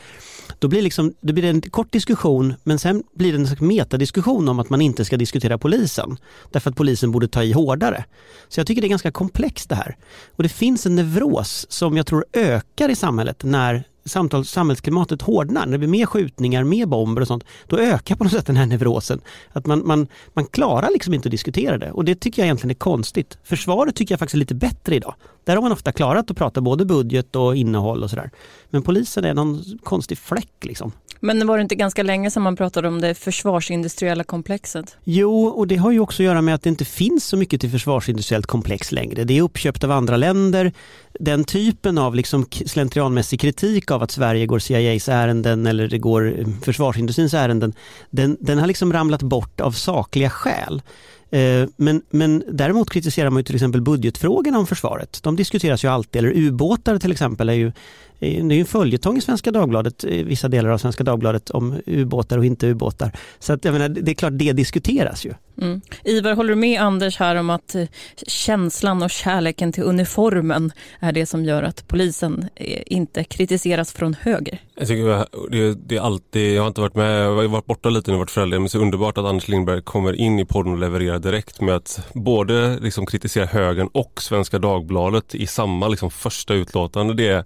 Då 0.59 0.67
blir, 0.67 0.81
liksom, 0.81 1.13
det 1.21 1.33
blir 1.33 1.45
en 1.45 1.61
kort 1.61 1.91
diskussion 1.91 2.53
men 2.63 2.79
sen 2.79 3.03
blir 3.13 3.31
det 3.31 3.37
en 3.37 3.47
slags 3.47 3.61
metadiskussion 3.61 4.49
om 4.49 4.59
att 4.59 4.69
man 4.69 4.81
inte 4.81 5.05
ska 5.05 5.17
diskutera 5.17 5.57
polisen. 5.57 6.17
Därför 6.51 6.69
att 6.69 6.75
polisen 6.75 7.11
borde 7.11 7.27
ta 7.27 7.43
i 7.43 7.51
hårdare. 7.51 8.05
Så 8.49 8.59
jag 8.59 8.67
tycker 8.67 8.81
det 8.81 8.87
är 8.87 8.89
ganska 8.89 9.11
komplext 9.11 9.69
det 9.69 9.75
här. 9.75 9.97
Och 10.35 10.43
det 10.43 10.49
finns 10.49 10.85
en 10.85 10.95
nevros 10.95 11.65
som 11.69 11.97
jag 11.97 12.05
tror 12.05 12.25
ökar 12.33 12.89
i 12.89 12.95
samhället 12.95 13.43
när 13.43 13.83
samtal, 14.05 14.45
samhällsklimatet 14.45 15.21
hårdnar, 15.21 15.65
när 15.65 15.71
det 15.71 15.77
blir 15.77 15.87
mer 15.87 16.05
skjutningar, 16.05 16.63
mer 16.63 16.85
bomber 16.85 17.21
och 17.21 17.27
sånt, 17.27 17.43
då 17.67 17.77
ökar 17.77 18.15
på 18.15 18.23
något 18.23 18.33
sätt 18.33 18.45
den 18.45 18.57
här 18.57 18.65
neurosen. 18.65 19.21
Att 19.51 19.65
man, 19.65 19.87
man, 19.87 20.07
man 20.33 20.45
klarar 20.45 20.89
liksom 20.91 21.13
inte 21.13 21.27
att 21.27 21.31
diskutera 21.31 21.77
det 21.77 21.91
och 21.91 22.05
det 22.05 22.15
tycker 22.15 22.41
jag 22.41 22.45
egentligen 22.45 22.71
är 22.71 22.75
konstigt. 22.75 23.37
Försvaret 23.43 23.95
tycker 23.95 24.13
jag 24.13 24.19
faktiskt 24.19 24.35
är 24.35 24.39
lite 24.39 24.55
bättre 24.55 24.95
idag. 24.95 25.15
Där 25.43 25.55
har 25.55 25.61
man 25.61 25.71
ofta 25.71 25.91
klarat 25.91 26.31
att 26.31 26.37
prata 26.37 26.61
både 26.61 26.85
budget 26.85 27.35
och 27.35 27.55
innehåll 27.55 28.03
och 28.03 28.09
sådär. 28.09 28.29
Men 28.69 28.81
polisen 28.81 29.25
är 29.25 29.33
någon 29.33 29.63
konstig 29.83 30.17
fläck 30.17 30.65
liksom. 30.65 30.91
Men 31.23 31.47
var 31.47 31.57
det 31.57 31.61
inte 31.61 31.75
ganska 31.75 32.03
länge 32.03 32.31
sedan 32.31 32.43
man 32.43 32.55
pratade 32.55 32.87
om 32.87 33.01
det 33.01 33.15
försvarsindustriella 33.15 34.23
komplexet? 34.23 34.97
Jo, 35.03 35.45
och 35.45 35.67
det 35.67 35.75
har 35.75 35.91
ju 35.91 35.99
också 35.99 36.23
att 36.23 36.25
göra 36.25 36.41
med 36.41 36.55
att 36.55 36.63
det 36.63 36.69
inte 36.69 36.85
finns 36.85 37.25
så 37.25 37.37
mycket 37.37 37.61
till 37.61 37.71
försvarsindustriellt 37.71 38.45
komplex 38.45 38.91
längre. 38.91 39.23
Det 39.23 39.37
är 39.37 39.41
uppköpt 39.41 39.83
av 39.83 39.91
andra 39.91 40.17
länder. 40.17 40.73
Den 41.19 41.43
typen 41.43 41.97
av 41.97 42.15
liksom 42.15 42.45
slentrianmässig 42.65 43.39
kritik 43.39 43.91
av 43.91 44.03
att 44.03 44.11
Sverige 44.11 44.45
går 44.45 44.59
CIAs 44.59 45.09
ärenden 45.09 45.67
eller 45.67 45.87
det 45.87 45.97
går 45.97 46.39
eh, 46.39 46.47
försvarsindustrins 46.61 47.33
ärenden, 47.33 47.73
den, 48.09 48.37
den 48.39 48.59
har 48.59 48.67
liksom 48.67 48.93
ramlat 48.93 49.21
bort 49.21 49.61
av 49.61 49.71
sakliga 49.71 50.29
skäl. 50.29 50.81
Eh, 51.31 51.67
men, 51.75 52.01
men 52.09 52.43
däremot 52.47 52.89
kritiserar 52.89 53.29
man 53.29 53.39
ju 53.39 53.43
till 53.43 53.55
exempel 53.55 53.81
budgetfrågorna 53.81 54.59
om 54.59 54.67
försvaret. 54.67 55.19
De 55.23 55.35
diskuteras 55.35 55.83
ju 55.83 55.87
alltid, 55.87 56.19
eller 56.19 56.37
ubåtar 56.37 56.97
till 56.97 57.11
exempel 57.11 57.49
är 57.49 57.53
ju 57.53 57.67
eh, 57.67 58.45
det 58.45 58.55
är 58.55 58.59
en 58.59 58.65
följetong 58.65 59.17
i 59.17 59.21
Svenska 59.21 59.51
Dagbladet, 59.51 60.03
eh, 60.03 60.09
vissa 60.09 60.47
delar 60.47 60.69
av 60.69 60.77
Svenska 60.77 61.03
Dagbladet 61.03 61.49
om 61.49 61.81
ubåtar 61.85 62.37
och 62.37 62.45
inte 62.45 62.67
ubåtar. 62.67 63.11
Så 63.39 63.53
att, 63.53 63.65
jag 63.65 63.71
menar, 63.71 63.89
det 63.89 64.11
är 64.11 64.15
klart 64.15 64.33
det 64.35 64.53
diskuteras 64.53 65.25
ju. 65.25 65.33
Mm. 65.61 65.81
Ivar, 66.03 66.33
håller 66.33 66.49
du 66.49 66.55
med 66.55 66.81
Anders 66.81 67.17
här 67.17 67.35
om 67.35 67.49
att 67.49 67.75
eh, 67.75 67.87
känslan 68.27 69.03
och 69.03 69.09
kärleken 69.09 69.71
till 69.71 69.83
uniformen 69.83 70.71
är 70.99 71.11
det 71.11 71.25
som 71.25 71.45
gör 71.45 71.63
att 71.63 71.87
polisen 71.87 72.49
eh, 72.55 72.81
inte 72.85 73.23
kritiseras 73.23 73.93
från 73.93 74.13
höger? 74.13 74.61
Jag 74.75 74.87
tycker 74.87 75.25
det, 75.51 75.73
det 75.73 75.97
är 75.97 76.01
alltid, 76.01 76.55
jag 76.55 76.61
har 76.61 76.67
inte 76.67 76.81
varit 76.81 76.95
med, 76.95 77.23
jag 77.23 77.35
har 77.35 77.47
varit 77.47 77.65
borta 77.65 77.89
lite 77.89 78.11
nu, 78.11 78.17
varit 78.17 78.31
förälder, 78.31 78.57
men 78.57 78.63
det 78.63 78.67
är 78.67 78.69
så 78.69 78.79
underbart 78.79 79.17
att 79.17 79.25
Anders 79.25 79.47
Lindberg 79.47 79.81
kommer 79.81 80.13
in 80.13 80.39
i 80.39 80.45
podden 80.45 80.73
och 80.73 80.79
levererar 80.79 81.19
direkt 81.19 81.61
med 81.61 81.75
att 81.75 82.07
både 82.13 82.79
liksom 82.79 83.05
kritisera 83.05 83.45
högern 83.45 83.89
och 83.91 84.21
Svenska 84.21 84.59
Dagbladet 84.59 85.35
i 85.35 85.47
samma 85.47 85.87
liksom 85.87 86.11
första 86.11 86.53
utlåtande. 86.53 87.13
Det 87.13 87.27
är 87.27 87.43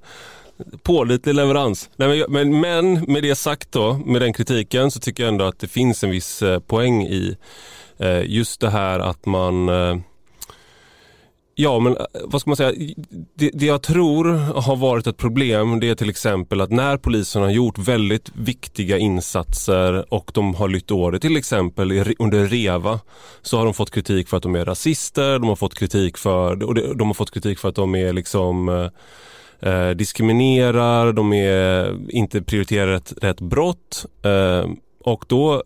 pålitlig 0.84 1.36
leverans. 1.36 1.90
Nej, 1.96 2.26
men, 2.30 2.60
men, 2.60 2.94
med 2.94 3.24
det 3.24 3.36
sagt 3.36 3.72
då, 3.72 3.94
med 4.06 4.22
den 4.22 4.34
kritiken 4.34 4.92
så 4.92 5.00
tycker 5.00 5.24
jag 5.24 5.32
ändå 5.32 5.46
att 5.46 5.60
det 5.60 5.68
finns 5.68 6.04
en 6.04 6.10
viss 6.10 6.42
eh, 6.42 6.60
poäng 6.60 7.04
i 7.04 7.38
Eh, 8.00 8.24
just 8.26 8.62
det 8.62 8.70
här 8.70 9.00
att 9.00 9.26
man 9.26 9.70
eh, 9.70 9.98
Ja, 11.58 11.80
men 11.80 11.98
eh, 11.98 12.06
vad 12.24 12.42
ska 12.42 12.50
man 12.50 12.58
säga? 12.58 12.94
Det, 13.34 13.50
det, 13.54 13.66
jag 13.66 13.82
tror 13.82 14.26
har 14.62 14.76
varit 14.76 15.08
ett 15.08 15.18
problem 15.18 15.80
det 15.80 15.90
är 15.90 15.96
till 15.96 16.10
exempel 16.10 16.62
att 16.62 16.72
när 16.72 16.98
polisen 16.98 17.42
har 17.42 17.50
gjort 17.50 17.78
väldigt 17.78 18.30
viktiga 18.34 18.98
insatser 18.98 20.14
och 20.14 20.32
de 20.34 20.56
har 20.56 20.68
lytt 20.70 20.92
order, 20.92 21.20
till 21.20 21.38
exempel 21.38 22.16
under 22.20 22.46
REVA, 22.46 23.00
så 23.42 23.58
har 23.58 23.66
de 23.66 23.74
fått 23.74 23.92
kritik 23.92 24.28
för 24.28 24.38
att 24.38 24.44
de 24.44 24.56
är 24.56 24.66
rasister, 24.66 25.40
de 25.40 25.48
har 25.48 25.56
fått 25.56 25.76
kritik 25.76 26.18
för, 26.18 26.64
och 26.64 26.76
de 26.98 27.08
har 27.08 27.14
fått 27.14 27.32
kritik 27.32 27.60
för 27.60 27.70
att 27.70 27.76
de 27.76 27.96
är 27.96 28.14
liksom 28.14 28.70
eh, 29.60 29.90
diskriminerar, 29.90 31.14
de 31.14 31.34
är, 31.34 31.96
inte 32.10 32.42
prioriterar 32.42 32.88
rätt, 32.88 33.14
rätt 33.22 33.42
brott 33.42 34.06
eh, 34.24 34.70
och 35.04 35.26
då 35.28 35.64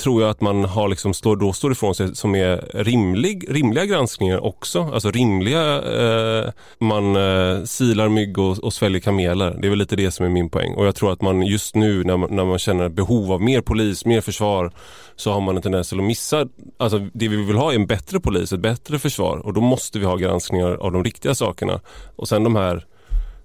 tror 0.00 0.22
jag 0.22 0.30
att 0.30 0.40
man 0.40 0.64
har 0.64 0.88
liksom 0.88 1.14
slår, 1.14 1.36
då 1.36 1.52
står 1.52 1.72
ifrån 1.72 1.94
sig 1.94 2.16
som 2.16 2.34
är 2.34 2.84
rimlig, 2.84 3.44
rimliga 3.48 3.86
granskningar 3.86 4.44
också. 4.44 4.90
Alltså 4.92 5.10
rimliga, 5.10 5.82
eh, 5.82 6.50
man 6.78 7.16
eh, 7.16 7.64
silar 7.64 8.08
mygg 8.08 8.38
och, 8.38 8.58
och 8.58 8.72
sväljer 8.72 9.00
kameler. 9.00 9.56
Det 9.60 9.68
är 9.68 9.70
väl 9.70 9.78
lite 9.78 9.96
det 9.96 10.10
som 10.10 10.26
är 10.26 10.30
min 10.30 10.50
poäng. 10.50 10.74
Och 10.74 10.86
jag 10.86 10.94
tror 10.94 11.12
att 11.12 11.22
man 11.22 11.42
just 11.42 11.74
nu 11.74 12.04
när 12.04 12.16
man, 12.16 12.36
när 12.36 12.44
man 12.44 12.58
känner 12.58 12.88
behov 12.88 13.32
av 13.32 13.42
mer 13.42 13.60
polis, 13.60 14.04
mer 14.04 14.20
försvar 14.20 14.72
så 15.16 15.32
har 15.32 15.40
man 15.40 15.56
en 15.56 15.62
tendens 15.62 15.88
till 15.88 15.98
att 15.98 16.04
missa, 16.04 16.46
alltså 16.78 16.98
det 16.98 17.28
vi 17.28 17.36
vill 17.36 17.56
ha 17.56 17.72
är 17.72 17.76
en 17.76 17.86
bättre 17.86 18.20
polis, 18.20 18.52
ett 18.52 18.60
bättre 18.60 18.98
försvar 18.98 19.38
och 19.38 19.52
då 19.52 19.60
måste 19.60 19.98
vi 19.98 20.04
ha 20.04 20.16
granskningar 20.16 20.74
av 20.74 20.92
de 20.92 21.04
riktiga 21.04 21.34
sakerna. 21.34 21.80
Och 22.16 22.28
sen 22.28 22.44
de 22.44 22.56
här 22.56 22.86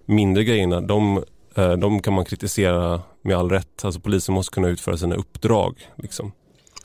mindre 0.06 0.44
grejerna, 0.44 0.82
de, 0.82 1.24
eh, 1.56 1.72
de 1.72 2.02
kan 2.02 2.14
man 2.14 2.26
kritisera 2.26 3.02
med 3.22 3.38
all 3.38 3.50
rätt. 3.50 3.86
Alltså 3.86 4.00
polisen 4.00 4.36
måste 4.36 4.54
kunna 4.54 4.68
utföra 4.68 4.98
sina 4.98 5.16
uppdrag. 5.16 5.90
Liksom. 5.96 6.32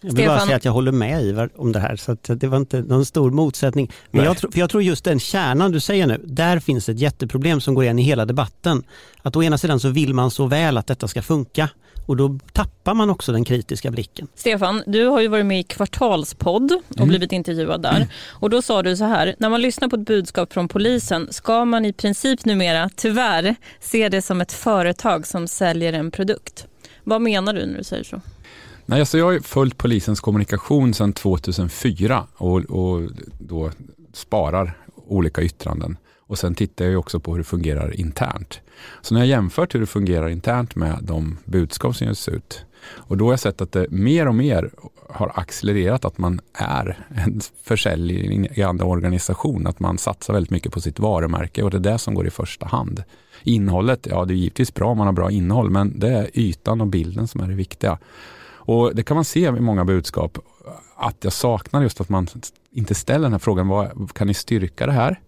Jag 0.01 0.13
vill 0.13 0.27
bara 0.27 0.41
säga 0.41 0.57
att 0.57 0.65
jag 0.65 0.73
håller 0.73 0.93
med 0.93 1.23
Ivar 1.23 1.51
om 1.57 1.73
det 1.73 1.81
här, 1.81 1.97
så 1.97 2.17
det 2.35 2.47
var 2.47 2.57
inte 2.57 2.81
någon 2.83 3.05
stor 3.05 3.31
motsättning. 3.31 3.93
Men 4.11 4.25
jag, 4.25 4.39
för 4.39 4.59
jag 4.59 4.71
tror 4.71 4.83
just 4.83 5.05
den 5.05 5.21
kärnan 5.21 5.73
du 5.73 5.81
säger 5.81 6.07
nu, 6.07 6.21
där 6.25 6.59
finns 6.59 6.89
ett 6.89 6.99
jätteproblem 6.99 7.61
som 7.61 7.75
går 7.75 7.85
igen 7.85 7.99
i 7.99 8.03
hela 8.03 8.25
debatten. 8.25 8.83
Att 9.23 9.37
å 9.37 9.43
ena 9.43 9.59
sidan 9.59 9.81
så 9.81 9.89
vill 9.89 10.15
man 10.15 10.31
så 10.31 10.47
väl 10.47 10.79
att 10.79 10.87
detta 10.87 11.09
ska 11.09 11.23
funka 11.23 11.69
och 12.07 12.17
då 12.17 12.39
tappar 12.53 12.95
man 12.95 13.11
också 13.11 13.33
den 13.33 13.45
kritiska 13.45 13.91
blicken. 13.91 14.29
Stefan, 14.35 14.83
du 14.87 15.07
har 15.07 15.21
ju 15.21 15.29
varit 15.29 15.47
med 15.47 15.61
i 15.61 15.63
Kvartalspodd 15.63 16.73
och 16.89 16.97
mm. 16.97 17.09
blivit 17.09 17.33
intervjuad 17.33 17.83
där. 17.83 18.07
Och 18.29 18.51
då 18.51 18.63
sa 18.63 18.83
du 18.83 18.97
så 18.97 19.05
här, 19.05 19.35
när 19.39 19.49
man 19.51 19.63
lyssnar 19.63 19.89
på 19.89 19.97
ett 19.97 20.07
budskap 20.07 20.53
från 20.53 20.69
polisen 20.69 21.29
ska 21.31 21.65
man 21.65 21.85
i 21.85 21.93
princip 21.93 22.45
numera, 22.45 22.91
tyvärr, 22.97 23.55
se 23.81 24.09
det 24.09 24.23
som 24.23 24.41
ett 24.41 24.53
företag 24.53 25.27
som 25.27 25.49
säljer 25.49 25.93
en 25.93 26.11
produkt. 26.11 26.67
Vad 27.05 27.21
menar 27.21 27.53
du 27.53 27.67
när 27.67 27.79
du 27.79 27.85
säger 27.85 28.05
så? 28.05 28.21
Nej, 28.91 29.01
alltså 29.01 29.19
jag 29.19 29.25
har 29.25 29.39
följt 29.39 29.79
polisens 29.79 30.21
kommunikation 30.21 30.95
sedan 30.95 31.13
2004 31.13 32.27
och, 32.35 32.61
och 32.61 33.11
då 33.39 33.71
sparar 34.13 34.79
olika 34.95 35.43
yttranden. 35.43 35.97
Och 36.21 36.39
sen 36.39 36.55
tittar 36.55 36.85
jag 36.85 36.99
också 36.99 37.21
på 37.21 37.31
hur 37.31 37.39
det 37.39 37.45
fungerar 37.45 38.01
internt. 38.01 38.61
Så 39.03 39.15
när 39.15 39.21
jag 39.21 39.29
jämfört 39.29 39.75
hur 39.75 39.81
det 39.81 39.87
fungerar 39.87 40.29
internt 40.29 40.75
med 40.75 40.99
de 41.03 41.39
budskap 41.45 41.97
som 41.97 42.07
ges 42.07 42.29
ut 42.29 42.65
Och 42.83 43.17
då 43.17 43.25
har 43.25 43.33
jag 43.33 43.41
sett 43.41 43.61
att 43.61 43.73
det 43.73 43.91
mer 43.91 44.29
och 44.29 44.35
mer 44.35 44.71
har 45.09 45.33
accelererat 45.35 46.05
att 46.05 46.19
man 46.19 46.41
är 46.55 46.99
en 47.09 47.41
försäljande 47.63 48.85
organisation, 48.85 49.67
att 49.67 49.81
man 49.81 49.99
satsar 49.99 50.35
väldigt 50.35 50.51
mycket 50.51 50.73
på 50.73 50.81
sitt 50.81 50.99
varumärke 50.99 51.63
och 51.63 51.71
det 51.71 51.77
är 51.77 51.93
det 51.93 51.99
som 51.99 52.15
går 52.15 52.27
i 52.27 52.31
första 52.31 52.67
hand. 52.67 53.05
Innehållet, 53.43 54.07
ja 54.11 54.25
det 54.25 54.35
är 54.35 54.37
givetvis 54.37 54.75
bra 54.75 54.91
om 54.91 54.99
man 54.99 55.07
har 55.07 55.15
bra 55.15 55.31
innehåll, 55.31 55.71
men 55.71 55.99
det 55.99 56.09
är 56.09 56.31
ytan 56.39 56.81
och 56.81 56.87
bilden 56.87 57.29
som 57.29 57.41
är 57.41 57.49
det 57.49 57.55
viktiga. 57.55 57.99
Och 58.71 58.95
Det 58.95 59.03
kan 59.03 59.15
man 59.15 59.25
se 59.25 59.41
i 59.41 59.51
många 59.51 59.85
budskap, 59.85 60.39
att 60.97 61.17
jag 61.21 61.33
saknar 61.33 61.83
just 61.83 62.01
att 62.01 62.09
man 62.09 62.27
inte 62.71 62.95
ställer 62.95 63.23
den 63.23 63.33
här 63.33 63.39
frågan, 63.39 63.69
vad, 63.69 64.13
kan 64.15 64.27
ni 64.27 64.35
styrka 64.35 64.87
det 64.87 64.93
här? 64.93 65.21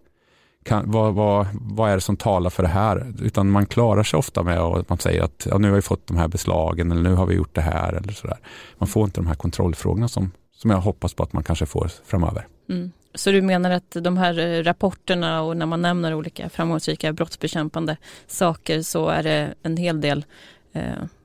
Kan, 0.65 0.91
vad, 0.91 1.15
vad, 1.15 1.47
vad 1.53 1.91
är 1.91 1.95
det 1.95 2.01
som 2.01 2.17
talar 2.17 2.51
för 2.51 2.63
det 2.63 2.69
här? 2.69 3.13
Utan 3.23 3.51
man 3.51 3.67
klarar 3.67 4.03
sig 4.03 4.19
ofta 4.19 4.43
med 4.43 4.59
att 4.59 4.89
man 4.89 4.99
säger 4.99 5.23
att 5.23 5.47
ja, 5.51 5.59
nu 5.59 5.69
har 5.69 5.75
vi 5.75 5.83
fått 5.83 6.07
de 6.07 6.17
här 6.17 6.29
beslagen 6.29 6.93
eller 6.93 7.03
nu 7.03 7.15
har 7.15 7.27
vi 7.27 7.35
gjort 7.35 7.55
det 7.55 7.61
här. 7.61 7.93
eller 7.93 8.13
sådär. 8.13 8.39
Man 8.79 8.89
får 8.89 9.05
inte 9.05 9.21
de 9.21 9.27
här 9.27 9.35
kontrollfrågorna 9.35 10.09
som, 10.09 10.31
som 10.57 10.71
jag 10.71 10.79
hoppas 10.79 11.15
på 11.15 11.23
att 11.23 11.33
man 11.33 11.43
kanske 11.43 11.67
får 11.67 11.91
framöver. 12.05 12.47
Mm. 12.69 12.93
Så 13.15 13.31
du 13.31 13.43
menar 13.43 13.71
att 13.71 13.97
de 14.01 14.17
här 14.17 14.39
eh, 14.39 14.63
rapporterna 14.63 15.43
och 15.43 15.57
när 15.57 15.67
man 15.67 15.83
nämner 15.83 16.15
olika 16.15 16.49
framgångsrika 16.49 17.13
brottsbekämpande 17.13 17.97
saker 18.27 18.83
så 18.83 19.09
är 19.09 19.23
det 19.23 19.55
en 19.63 19.77
hel 19.77 20.01
del 20.01 20.25
eh, 20.73 20.83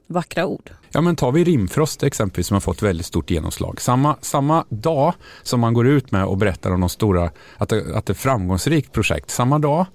vackra 0.07 0.45
ord? 0.45 0.71
Ja 0.91 1.01
men 1.01 1.15
tar 1.15 1.31
vi 1.31 1.43
Rimfrost 1.43 2.03
exempelvis 2.03 2.47
som 2.47 2.55
har 2.55 2.61
fått 2.61 2.81
väldigt 2.81 3.05
stort 3.05 3.31
genomslag. 3.31 3.81
Samma, 3.81 4.15
samma 4.21 4.65
dag 4.69 5.13
som 5.43 5.59
man 5.59 5.73
går 5.73 5.87
ut 5.87 6.11
med 6.11 6.25
och 6.25 6.37
berättar 6.37 6.71
om 6.71 6.79
de 6.79 6.89
stora, 6.89 7.31
att 7.57 7.69
det, 7.69 7.95
att 7.95 8.05
det 8.05 8.11
är 8.11 8.15
ett 8.15 8.19
framgångsrikt 8.19 8.91
projekt, 8.91 9.29
samma 9.29 9.59
dag 9.59 9.85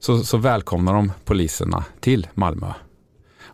så, 0.00 0.18
så 0.18 0.36
välkomnar 0.36 0.94
de 0.94 1.12
poliserna 1.24 1.84
till 2.00 2.26
Malmö. 2.34 2.72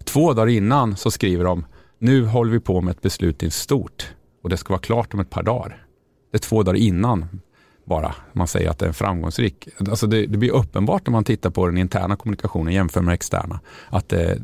Två 0.04 0.32
dagar 0.32 0.48
innan 0.48 0.96
så 0.96 1.10
skriver 1.10 1.44
de, 1.44 1.66
nu 1.98 2.26
håller 2.26 2.52
vi 2.52 2.60
på 2.60 2.80
med 2.80 2.90
ett 2.92 3.02
beslut 3.02 3.42
i 3.42 3.50
stort 3.50 4.14
och 4.42 4.48
det 4.48 4.56
ska 4.56 4.72
vara 4.72 4.80
klart 4.80 5.14
om 5.14 5.20
ett 5.20 5.30
par 5.30 5.42
dagar. 5.42 5.86
Det 6.30 6.36
är 6.36 6.40
två 6.40 6.62
dagar 6.62 6.78
innan 6.78 7.40
bara 7.84 8.14
man 8.32 8.48
säger 8.48 8.70
att 8.70 8.78
det 8.78 8.86
är 8.86 8.92
framgångsrik. 8.92 9.68
Alltså 9.78 10.06
det, 10.06 10.26
det 10.26 10.38
blir 10.38 10.50
uppenbart 10.50 11.06
när 11.06 11.12
man 11.12 11.24
tittar 11.24 11.50
på 11.50 11.66
den 11.66 11.78
interna 11.78 12.16
kommunikationen 12.16 12.74
jämfört 12.74 13.04
med 13.04 13.14
externa, 13.14 13.60
att 13.88 14.08
det, 14.08 14.38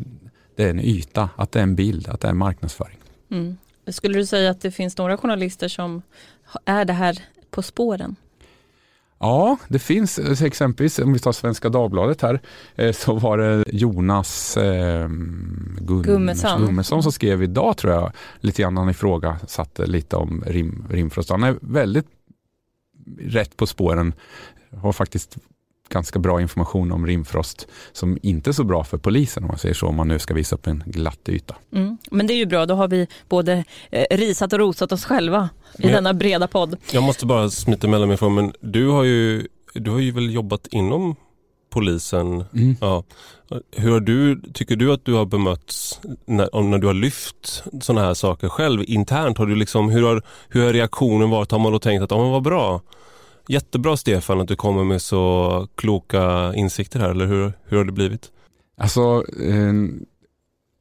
det 0.56 0.64
är 0.64 0.70
en 0.70 0.80
yta, 0.80 1.30
att 1.36 1.52
det 1.52 1.58
är 1.58 1.62
en 1.62 1.76
bild, 1.76 2.08
att 2.08 2.20
det 2.20 2.28
är 2.28 2.32
marknadsföring. 2.32 2.98
Mm. 3.30 3.56
Skulle 3.86 4.18
du 4.18 4.26
säga 4.26 4.50
att 4.50 4.60
det 4.60 4.70
finns 4.70 4.98
några 4.98 5.16
journalister 5.16 5.68
som 5.68 6.02
är 6.64 6.84
det 6.84 6.92
här 6.92 7.18
på 7.50 7.62
spåren? 7.62 8.16
Ja, 9.22 9.56
det 9.68 9.78
finns 9.78 10.18
exempelvis, 10.18 10.98
om 10.98 11.12
vi 11.12 11.18
tar 11.18 11.32
Svenska 11.32 11.68
Dagbladet 11.68 12.22
här, 12.22 12.40
eh, 12.74 12.92
så 12.92 13.14
var 13.14 13.38
det 13.38 13.64
Jonas 13.66 14.56
eh, 14.56 15.08
Gun 15.80 16.02
Gummesson. 16.02 16.66
Gummesson 16.66 17.02
som 17.02 17.12
skrev 17.12 17.42
idag 17.42 17.76
tror 17.76 17.92
jag, 17.92 18.12
lite 18.40 18.62
grann 18.62 18.76
han 18.76 18.90
ifrågasatte 18.90 19.86
lite 19.86 20.16
om 20.16 20.44
rim, 20.46 20.86
rimfrost. 20.90 21.30
Han 21.30 21.42
är 21.42 21.56
väldigt 21.60 22.06
rätt 23.18 23.56
på 23.56 23.66
spåren, 23.66 24.12
har 24.76 24.92
faktiskt 24.92 25.36
ganska 25.90 26.18
bra 26.18 26.40
information 26.40 26.92
om 26.92 27.06
rimfrost 27.06 27.66
som 27.92 28.18
inte 28.22 28.50
är 28.50 28.52
så 28.52 28.64
bra 28.64 28.84
för 28.84 28.98
polisen 28.98 29.42
om 29.42 29.48
man 29.48 29.58
säger 29.58 29.74
så, 29.74 29.86
om 29.86 29.96
man 29.96 30.08
nu 30.08 30.18
ska 30.18 30.34
visa 30.34 30.56
upp 30.56 30.66
en 30.66 30.82
glatt 30.86 31.28
yta. 31.28 31.54
Mm. 31.72 31.98
Men 32.10 32.26
det 32.26 32.34
är 32.34 32.36
ju 32.36 32.46
bra, 32.46 32.66
då 32.66 32.74
har 32.74 32.88
vi 32.88 33.06
både 33.28 33.64
eh, 33.90 34.16
risat 34.16 34.52
och 34.52 34.58
rosat 34.58 34.92
oss 34.92 35.04
själva 35.04 35.48
i 35.78 35.82
men, 35.82 35.92
denna 35.92 36.14
breda 36.14 36.48
podd. 36.48 36.76
Jag 36.92 37.02
måste 37.02 37.26
bara 37.26 37.50
smita 37.50 37.86
emellan 37.86 38.08
mig 38.08 38.16
från, 38.16 38.34
men 38.34 38.52
du 38.60 38.88
har 38.88 39.04
ju, 39.04 39.48
du 39.74 39.90
har 39.90 39.98
ju 39.98 40.10
väl 40.10 40.34
jobbat 40.34 40.66
inom 40.70 41.16
polisen. 41.70 42.44
Mm. 42.54 42.76
Ja. 42.80 43.04
Hur 43.76 43.90
har 43.90 44.00
du, 44.00 44.42
tycker 44.54 44.76
du 44.76 44.92
att 44.92 45.04
du 45.04 45.14
har 45.14 45.24
bemötts 45.24 46.00
när, 46.24 46.62
när 46.62 46.78
du 46.78 46.86
har 46.86 46.94
lyft 46.94 47.62
sådana 47.80 48.06
här 48.06 48.14
saker 48.14 48.48
själv 48.48 48.84
internt? 48.86 49.38
Har 49.38 49.46
du 49.46 49.54
liksom, 49.54 49.90
hur, 49.90 50.02
har, 50.02 50.22
hur 50.48 50.64
har 50.64 50.72
reaktionen 50.72 51.30
varit? 51.30 51.50
Har 51.50 51.58
man 51.58 51.72
då 51.72 51.78
tänkt 51.78 52.02
att 52.02 52.12
oh, 52.12 52.30
vad 52.30 52.42
bra, 52.42 52.80
Jättebra 53.50 53.96
Stefan 53.96 54.40
att 54.40 54.48
du 54.48 54.56
kommer 54.56 54.84
med 54.84 55.02
så 55.02 55.68
kloka 55.74 56.54
insikter 56.54 57.00
här, 57.00 57.10
eller 57.10 57.26
hur, 57.26 57.52
hur 57.64 57.76
har 57.76 57.84
det 57.84 57.92
blivit? 57.92 58.30
Alltså, 58.76 59.24
eh, 59.40 59.72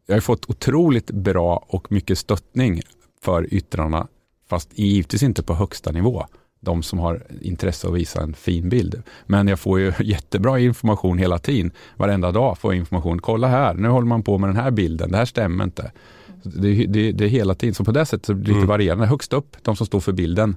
jag 0.07 0.15
har 0.15 0.19
fått 0.19 0.49
otroligt 0.49 1.11
bra 1.11 1.65
och 1.67 1.91
mycket 1.91 2.17
stöttning 2.17 2.81
för 3.21 3.53
yttrarna, 3.53 4.07
fast 4.49 4.79
givetvis 4.79 5.23
inte 5.23 5.43
på 5.43 5.53
högsta 5.53 5.91
nivå. 5.91 6.25
De 6.59 6.83
som 6.83 6.99
har 6.99 7.23
intresse 7.41 7.87
att 7.87 7.93
visa 7.93 8.21
en 8.21 8.33
fin 8.33 8.69
bild. 8.69 9.03
Men 9.25 9.47
jag 9.47 9.59
får 9.59 9.79
ju 9.79 9.93
jättebra 9.99 10.59
information 10.59 11.17
hela 11.17 11.39
tiden. 11.39 11.71
Varenda 11.97 12.31
dag 12.31 12.57
får 12.57 12.73
jag 12.73 12.79
information. 12.79 13.21
Kolla 13.21 13.47
här, 13.47 13.73
nu 13.73 13.87
håller 13.87 14.07
man 14.07 14.23
på 14.23 14.37
med 14.37 14.49
den 14.49 14.57
här 14.57 14.71
bilden. 14.71 15.11
Det 15.11 15.17
här 15.17 15.25
stämmer 15.25 15.63
inte. 15.63 15.91
Det, 16.43 16.85
det, 16.85 17.11
det 17.11 17.25
är 17.25 17.29
hela 17.29 17.55
tiden. 17.55 17.75
Så 17.75 17.83
på 17.83 17.91
det 17.91 18.05
sättet 18.05 18.35
blir 18.35 18.45
det 18.45 18.47
lite 18.47 18.57
mm. 18.57 18.67
varierande. 18.67 19.05
Högst 19.05 19.33
upp, 19.33 19.57
de 19.61 19.75
som 19.75 19.85
står 19.85 19.99
för 19.99 20.11
bilden. 20.11 20.55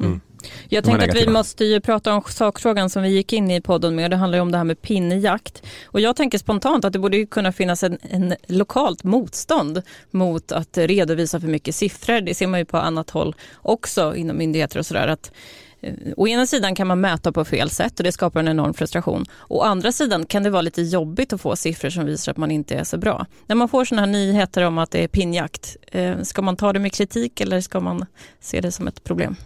Mm. 0.00 0.20
Jag 0.68 0.84
tänkte 0.84 1.04
att 1.04 1.16
vi 1.16 1.28
måste 1.28 1.64
ju 1.64 1.80
prata 1.80 2.14
om 2.14 2.22
sakfrågan 2.28 2.90
som 2.90 3.02
vi 3.02 3.08
gick 3.08 3.32
in 3.32 3.50
i 3.50 3.60
podden 3.60 3.94
med. 3.94 4.10
Det 4.10 4.16
handlar 4.16 4.38
ju 4.38 4.42
om 4.42 4.52
det 4.52 4.58
här 4.58 4.64
med 4.64 4.82
pinnjakt. 4.82 5.62
Och 5.84 6.00
jag 6.00 6.16
tänker 6.16 6.38
spontant 6.38 6.84
att 6.84 6.92
det 6.92 6.98
borde 6.98 7.26
kunna 7.26 7.52
finnas 7.52 7.82
en, 7.82 7.98
en 8.02 8.34
lokalt 8.46 9.04
motstånd 9.04 9.82
mot 10.10 10.52
att 10.52 10.78
redovisa 10.78 11.40
för 11.40 11.48
mycket 11.48 11.74
siffror. 11.74 12.20
Det 12.20 12.34
ser 12.34 12.46
man 12.46 12.60
ju 12.60 12.64
på 12.64 12.78
annat 12.78 13.10
håll 13.10 13.34
också 13.54 14.16
inom 14.16 14.38
myndigheter 14.38 14.78
och 14.78 14.86
sådär. 14.86 15.08
Att, 15.08 15.32
eh, 15.80 15.92
Å 16.16 16.28
ena 16.28 16.46
sidan 16.46 16.74
kan 16.74 16.86
man 16.86 17.00
mäta 17.00 17.32
på 17.32 17.44
fel 17.44 17.70
sätt 17.70 18.00
och 18.00 18.04
det 18.04 18.12
skapar 18.12 18.40
en 18.40 18.48
enorm 18.48 18.74
frustration. 18.74 19.24
Å 19.48 19.62
andra 19.62 19.92
sidan 19.92 20.26
kan 20.26 20.42
det 20.42 20.50
vara 20.50 20.62
lite 20.62 20.82
jobbigt 20.82 21.32
att 21.32 21.40
få 21.40 21.56
siffror 21.56 21.90
som 21.90 22.04
visar 22.04 22.32
att 22.32 22.38
man 22.38 22.50
inte 22.50 22.74
är 22.74 22.84
så 22.84 22.98
bra. 22.98 23.26
När 23.46 23.56
man 23.56 23.68
får 23.68 23.84
sådana 23.84 24.06
här 24.06 24.12
nyheter 24.12 24.62
om 24.62 24.78
att 24.78 24.90
det 24.90 25.04
är 25.04 25.08
pinnjakt, 25.08 25.76
eh, 25.92 26.22
ska 26.22 26.42
man 26.42 26.56
ta 26.56 26.72
det 26.72 26.78
med 26.78 26.92
kritik 26.92 27.40
eller 27.40 27.60
ska 27.60 27.80
man 27.80 28.06
se 28.40 28.60
det 28.60 28.72
som 28.72 28.88
ett 28.88 29.04
problem? 29.04 29.36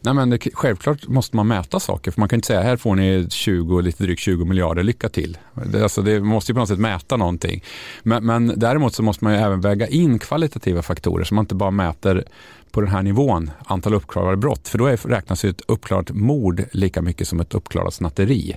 Nej, 0.00 0.14
men 0.14 0.30
det, 0.30 0.38
självklart 0.54 1.08
måste 1.08 1.36
man 1.36 1.46
mäta 1.46 1.80
saker, 1.80 2.10
för 2.10 2.20
man 2.20 2.28
kan 2.28 2.36
inte 2.36 2.46
säga 2.46 2.62
här 2.62 2.76
får 2.76 2.94
ni 2.94 3.26
20, 3.30 3.80
lite 3.80 4.04
drygt 4.04 4.20
20 4.20 4.44
miljarder, 4.44 4.82
lycka 4.82 5.08
till. 5.08 5.38
Det, 5.66 5.82
alltså, 5.82 6.02
det 6.02 6.20
måste 6.20 6.52
ju 6.52 6.54
på 6.54 6.60
något 6.60 6.68
sätt 6.68 6.78
mäta 6.78 7.16
någonting. 7.16 7.64
Men, 8.02 8.26
men 8.26 8.52
däremot 8.56 8.94
så 8.94 9.02
måste 9.02 9.24
man 9.24 9.32
ju 9.32 9.40
även 9.40 9.60
väga 9.60 9.86
in 9.86 10.18
kvalitativa 10.18 10.82
faktorer, 10.82 11.24
så 11.24 11.34
man 11.34 11.42
inte 11.42 11.54
bara 11.54 11.70
mäter 11.70 12.24
på 12.70 12.80
den 12.80 12.90
här 12.90 13.02
nivån, 13.02 13.50
antal 13.66 13.94
uppklarade 13.94 14.36
brott, 14.36 14.68
för 14.68 14.78
då 14.78 14.86
är, 14.86 14.96
räknas 14.96 15.44
ju 15.44 15.50
ett 15.50 15.62
uppklarat 15.68 16.10
mord 16.10 16.64
lika 16.72 17.02
mycket 17.02 17.28
som 17.28 17.40
ett 17.40 17.54
uppklarat 17.54 17.94
snatteri. 17.94 18.56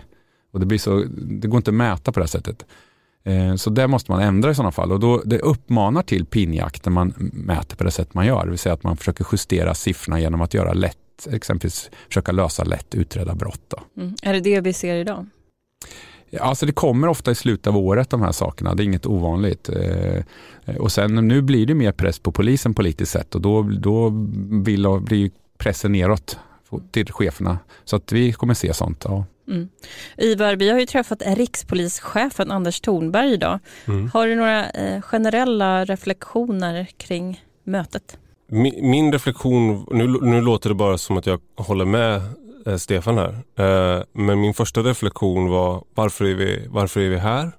Och 0.53 0.59
det, 0.59 0.65
blir 0.65 0.77
så, 0.77 1.03
det 1.17 1.47
går 1.47 1.57
inte 1.57 1.71
att 1.71 1.75
mäta 1.75 2.11
på 2.11 2.19
det 2.19 2.23
här 2.23 2.27
sättet. 2.27 2.65
Eh, 3.27 3.55
så 3.55 3.69
det 3.69 3.87
måste 3.87 4.11
man 4.11 4.21
ändra 4.21 4.51
i 4.51 4.55
sådana 4.55 4.71
fall 4.71 4.91
och 4.91 4.99
då, 4.99 5.21
det 5.25 5.39
uppmanar 5.39 6.01
till 6.03 6.25
pinjakt 6.25 6.85
när 6.85 6.91
man 6.91 7.13
mäter 7.33 7.77
på 7.77 7.83
det 7.83 7.91
sätt 7.91 8.13
man 8.13 8.25
gör, 8.25 8.43
det 8.43 8.49
vill 8.49 8.59
säga 8.59 8.73
att 8.73 8.83
man 8.83 8.97
försöker 8.97 9.25
justera 9.31 9.73
siffrorna 9.73 10.19
genom 10.19 10.41
att 10.41 10.53
göra 10.53 10.73
lätt 10.73 10.97
exempelvis 11.31 11.89
försöka 12.07 12.31
lösa 12.31 12.63
lätt 12.63 12.95
utredda 12.95 13.35
brott. 13.35 13.73
Mm. 13.97 14.15
Är 14.21 14.33
det 14.33 14.39
det 14.39 14.61
vi 14.61 14.73
ser 14.73 14.95
idag? 14.95 15.25
Alltså 16.39 16.65
det 16.65 16.71
kommer 16.71 17.07
ofta 17.07 17.31
i 17.31 17.35
slutet 17.35 17.67
av 17.67 17.77
året 17.77 18.09
de 18.09 18.21
här 18.21 18.31
sakerna, 18.31 18.75
det 18.75 18.83
är 18.83 18.85
inget 18.85 19.05
ovanligt. 19.05 19.69
Eh, 19.69 20.23
och 20.79 20.91
sen 20.91 21.27
nu 21.27 21.41
blir 21.41 21.65
det 21.65 21.73
mer 21.73 21.91
press 21.91 22.19
på 22.19 22.31
polisen 22.31 22.73
politiskt 22.73 23.11
sett 23.11 23.35
och 23.35 23.41
då, 23.41 23.61
då 23.61 24.09
vill, 24.63 24.87
blir 25.01 25.31
pressen 25.57 25.91
neråt 25.91 26.39
till 26.91 27.11
cheferna. 27.11 27.59
Så 27.83 27.95
att 27.95 28.11
vi 28.11 28.33
kommer 28.33 28.53
se 28.53 28.73
sånt. 28.73 29.03
Ja. 29.07 29.25
Mm. 29.47 29.69
Ivar, 30.17 30.55
vi 30.55 30.69
har 30.69 30.79
ju 30.79 30.85
träffat 30.85 31.21
rikspolischefen 31.25 32.51
Anders 32.51 32.81
Thornberg 32.81 33.33
idag. 33.33 33.59
Mm. 33.87 34.09
Har 34.13 34.27
du 34.27 34.35
några 34.35 34.69
eh, 34.69 35.01
generella 35.01 35.85
reflektioner 35.85 36.87
kring 36.97 37.43
mötet? 37.63 38.17
Min, 38.49 38.89
min 38.89 39.11
reflektion, 39.11 39.85
nu, 39.91 40.07
nu 40.07 40.41
låter 40.41 40.69
det 40.69 40.75
bara 40.75 40.97
som 40.97 41.17
att 41.17 41.25
jag 41.25 41.39
håller 41.55 41.85
med 41.85 42.21
eh, 42.65 42.75
Stefan 42.75 43.17
här. 43.17 43.37
Eh, 43.55 44.03
men 44.11 44.41
min 44.41 44.53
första 44.53 44.81
reflektion 44.81 45.49
var 45.49 45.83
varför 45.93 46.25
är 46.25 46.35
vi, 46.35 46.67
varför 46.69 46.99
är 46.99 47.09
vi 47.09 47.17
här? 47.17 47.51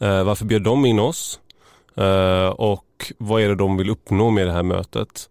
Eh, 0.00 0.24
varför 0.24 0.44
bjöd 0.44 0.62
de 0.62 0.86
in 0.86 0.98
oss? 0.98 1.40
Eh, 1.96 2.48
och 2.48 3.12
vad 3.18 3.42
är 3.42 3.48
det 3.48 3.54
de 3.54 3.76
vill 3.76 3.90
uppnå 3.90 4.30
med 4.30 4.46
det 4.46 4.52
här 4.52 4.62
mötet? 4.62 5.30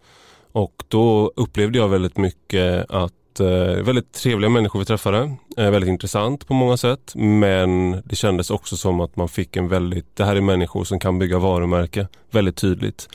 Och 0.52 0.84
då 0.88 1.32
upplevde 1.36 1.78
jag 1.78 1.88
väldigt 1.88 2.18
mycket 2.18 2.92
att 2.92 3.40
eh, 3.40 3.84
väldigt 3.84 4.12
trevliga 4.12 4.50
människor 4.50 4.80
vi 4.80 4.86
träffade. 4.86 5.36
Eh, 5.58 5.70
väldigt 5.72 5.90
intressant 5.90 6.48
på 6.48 6.54
många 6.54 6.78
sätt. 6.78 7.12
Men 7.16 7.92
det 8.06 8.16
kändes 8.16 8.50
också 8.50 8.78
som 8.78 9.00
att 9.00 9.16
man 9.16 9.30
fick 9.30 9.56
en 9.56 9.68
väldigt, 9.68 10.16
det 10.16 10.26
här 10.26 10.36
är 10.36 10.42
människor 10.42 10.84
som 10.84 11.00
kan 11.00 11.20
bygga 11.20 11.40
varumärke 11.40 12.08
väldigt 12.32 12.58
tydligt. 12.58 13.10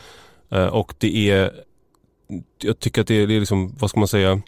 Eh, 0.51 0.67
och 0.67 0.95
det 0.99 1.31
är 1.31 1.53
jag 2.63 2.79
tycker 2.79 3.01
att 3.01 3.07
det 3.07 3.23
är, 3.23 3.27
det 3.27 3.37
är 3.37 3.41
liksom, 3.41 3.77
vad 3.79 3.91
ska 3.91 4.01
man 4.01 4.09
säga, 4.09 4.41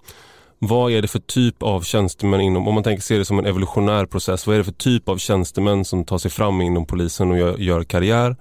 vad 0.59 0.93
är 0.93 1.03
det 1.03 1.09
för 1.09 1.19
typ 1.19 1.63
av 1.63 1.81
tjänstemän 1.81 2.41
inom, 2.41 2.69
om 2.69 2.75
man 2.75 2.85
tänker 2.85 3.03
se 3.03 3.19
det 3.19 3.25
som 3.25 3.39
en 3.39 3.47
evolutionär 3.47 4.07
process, 4.07 4.47
vad 4.47 4.55
är 4.55 4.59
det 4.59 4.65
för 4.65 4.73
typ 4.73 5.09
av 5.09 5.17
tjänstemän 5.17 5.85
som 5.85 6.05
tar 6.05 6.19
sig 6.19 6.31
fram 6.31 6.61
inom 6.61 6.87
polisen 6.87 7.31
och 7.31 7.39
gör, 7.39 7.59
gör 7.59 7.85
karriär? 7.85 8.37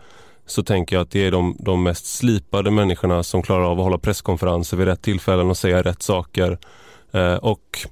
Så 0.46 0.64
tänker 0.64 0.96
jag 0.96 1.04
att 1.04 1.12
det 1.12 1.28
är 1.28 1.32
de, 1.32 1.56
de 1.60 1.84
mest 1.84 2.06
slipade 2.06 2.72
människorna 2.72 3.24
som 3.24 3.42
klarar 3.42 3.64
av 3.64 3.80
att 3.80 3.84
hålla 3.84 3.98
presskonferenser 3.98 4.78
vid 4.78 4.88
rätt 4.88 5.02
tillfällen 5.02 5.50
och 5.50 5.58
säga 5.58 5.82
rätt 5.82 6.02
saker. 6.02 6.58
Eh, 7.12 7.36
och 7.36 7.88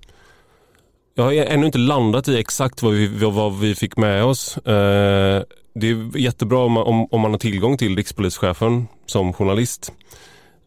jag 1.16 1.24
har 1.24 1.34
ännu 1.34 1.66
inte 1.66 1.78
landat 1.78 2.28
i 2.28 2.40
exakt 2.40 2.84
vad 2.84 2.94
vi, 2.94 3.08
vad 3.08 3.60
vi 3.60 3.76
fick 3.76 3.98
med 3.98 4.24
oss. 4.24 4.58
Eh, 4.58 5.44
det 5.74 5.90
är 5.90 6.18
jättebra 6.18 6.60
om 6.60 6.72
man, 6.72 6.84
om, 6.84 7.08
om 7.12 7.22
man 7.22 7.32
har 7.32 7.38
tillgång 7.40 7.78
till 7.78 7.96
rikspolischefen 7.96 8.88
som 9.06 9.34
journalist. 9.34 9.92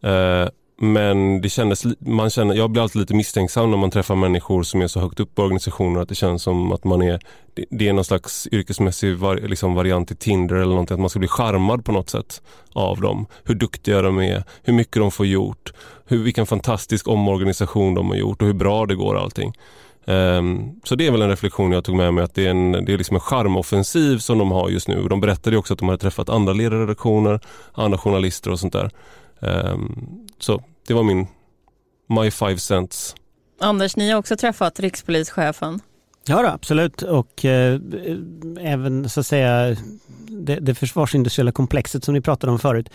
Eh, 0.02 0.48
men 0.84 1.40
det 1.40 1.48
kändes, 1.48 1.84
man 1.98 2.30
känner, 2.30 2.54
jag 2.54 2.70
blir 2.70 2.82
alltid 2.82 3.00
lite 3.00 3.14
misstänksam 3.14 3.70
när 3.70 3.78
man 3.78 3.90
träffar 3.90 4.14
människor 4.14 4.62
som 4.62 4.82
är 4.82 4.86
så 4.86 5.00
högt 5.00 5.20
upp 5.20 5.38
i 5.38 5.42
organisationer 5.42 6.00
att 6.00 6.08
det 6.08 6.14
känns 6.14 6.42
som 6.42 6.72
att 6.72 6.84
man 6.84 7.02
är, 7.02 7.20
det, 7.54 7.64
det 7.70 7.88
är 7.88 7.92
någon 7.92 8.04
slags 8.04 8.48
yrkesmässig 8.52 9.16
var, 9.16 9.36
liksom 9.36 9.74
variant 9.74 10.10
i 10.10 10.14
Tinder 10.14 10.56
eller 10.56 10.66
någonting, 10.66 10.94
att 10.94 11.00
man 11.00 11.10
ska 11.10 11.18
bli 11.18 11.28
charmad 11.28 11.84
på 11.84 11.92
något 11.92 12.10
sätt 12.10 12.42
av 12.72 13.00
dem. 13.00 13.26
Hur 13.44 13.54
duktiga 13.54 14.02
de 14.02 14.18
är, 14.18 14.44
hur 14.62 14.72
mycket 14.72 14.96
de 14.96 15.10
får 15.10 15.26
gjort, 15.26 15.72
hur, 16.06 16.22
vilken 16.22 16.46
fantastisk 16.46 17.08
omorganisation 17.08 17.94
de 17.94 18.08
har 18.08 18.16
gjort 18.16 18.42
och 18.42 18.46
hur 18.46 18.54
bra 18.54 18.86
det 18.86 18.94
går 18.94 19.16
allting. 19.16 19.52
Um, 20.04 20.80
så 20.84 20.94
det 20.94 21.06
är 21.06 21.10
väl 21.10 21.22
en 21.22 21.30
reflektion 21.30 21.72
jag 21.72 21.84
tog 21.84 21.96
med 21.96 22.14
mig 22.14 22.24
att 22.24 22.34
det 22.34 22.46
är 22.46 22.50
en, 22.50 22.72
det 22.72 22.92
är 22.92 22.98
liksom 22.98 23.16
en 23.16 23.20
charmoffensiv 23.20 24.18
som 24.18 24.38
de 24.38 24.50
har 24.50 24.68
just 24.68 24.88
nu. 24.88 25.08
De 25.08 25.20
berättade 25.20 25.56
också 25.56 25.72
att 25.74 25.78
de 25.78 25.88
hade 25.88 26.00
träffat 26.00 26.28
andra 26.28 26.52
ledarredaktioner, 26.52 27.40
andra 27.72 27.98
journalister 27.98 28.50
och 28.50 28.60
sånt 28.60 28.72
där. 28.72 28.90
Um, 29.40 30.26
så 30.38 30.62
det 30.86 30.94
var 30.94 31.02
min 31.02 31.26
My 32.08 32.30
Five 32.30 32.58
Cents. 32.58 33.14
Anders, 33.60 33.96
ni 33.96 34.10
har 34.10 34.18
också 34.18 34.36
träffat 34.36 34.80
rikspolischefen. 34.80 35.80
Ja, 36.26 36.42
då, 36.42 36.48
absolut. 36.48 37.02
Och 37.02 37.44
eh, 37.44 37.80
även 38.60 39.08
så 39.08 39.20
att 39.20 39.26
säga 39.26 39.76
det, 40.28 40.56
det 40.56 40.74
försvarsindustriella 40.74 41.52
komplexet 41.52 42.04
som 42.04 42.14
ni 42.14 42.20
pratade 42.20 42.52
om 42.52 42.58
förut. 42.58 42.88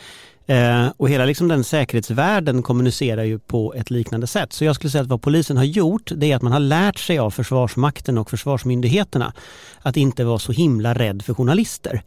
Eh, 0.45 0.87
och 0.97 1.09
hela 1.09 1.25
liksom 1.25 1.47
den 1.47 1.63
säkerhetsvärlden 1.63 2.63
kommunicerar 2.63 3.23
ju 3.23 3.39
på 3.39 3.73
ett 3.73 3.89
liknande 3.89 4.27
sätt. 4.27 4.53
Så 4.53 4.65
jag 4.65 4.75
skulle 4.75 4.91
säga 4.91 5.01
att 5.01 5.07
vad 5.07 5.21
polisen 5.21 5.57
har 5.57 5.63
gjort 5.63 6.11
det 6.15 6.31
är 6.31 6.35
att 6.35 6.41
man 6.41 6.51
har 6.51 6.59
lärt 6.59 6.99
sig 6.99 7.19
av 7.19 7.31
Försvarsmakten 7.31 8.17
och 8.17 8.29
försvarsmyndigheterna 8.29 9.33
att 9.81 9.97
inte 9.97 10.23
vara 10.23 10.39
så 10.39 10.51
himla 10.51 10.93
rädd 10.93 11.21
för 11.21 11.33
journalister. 11.33 12.03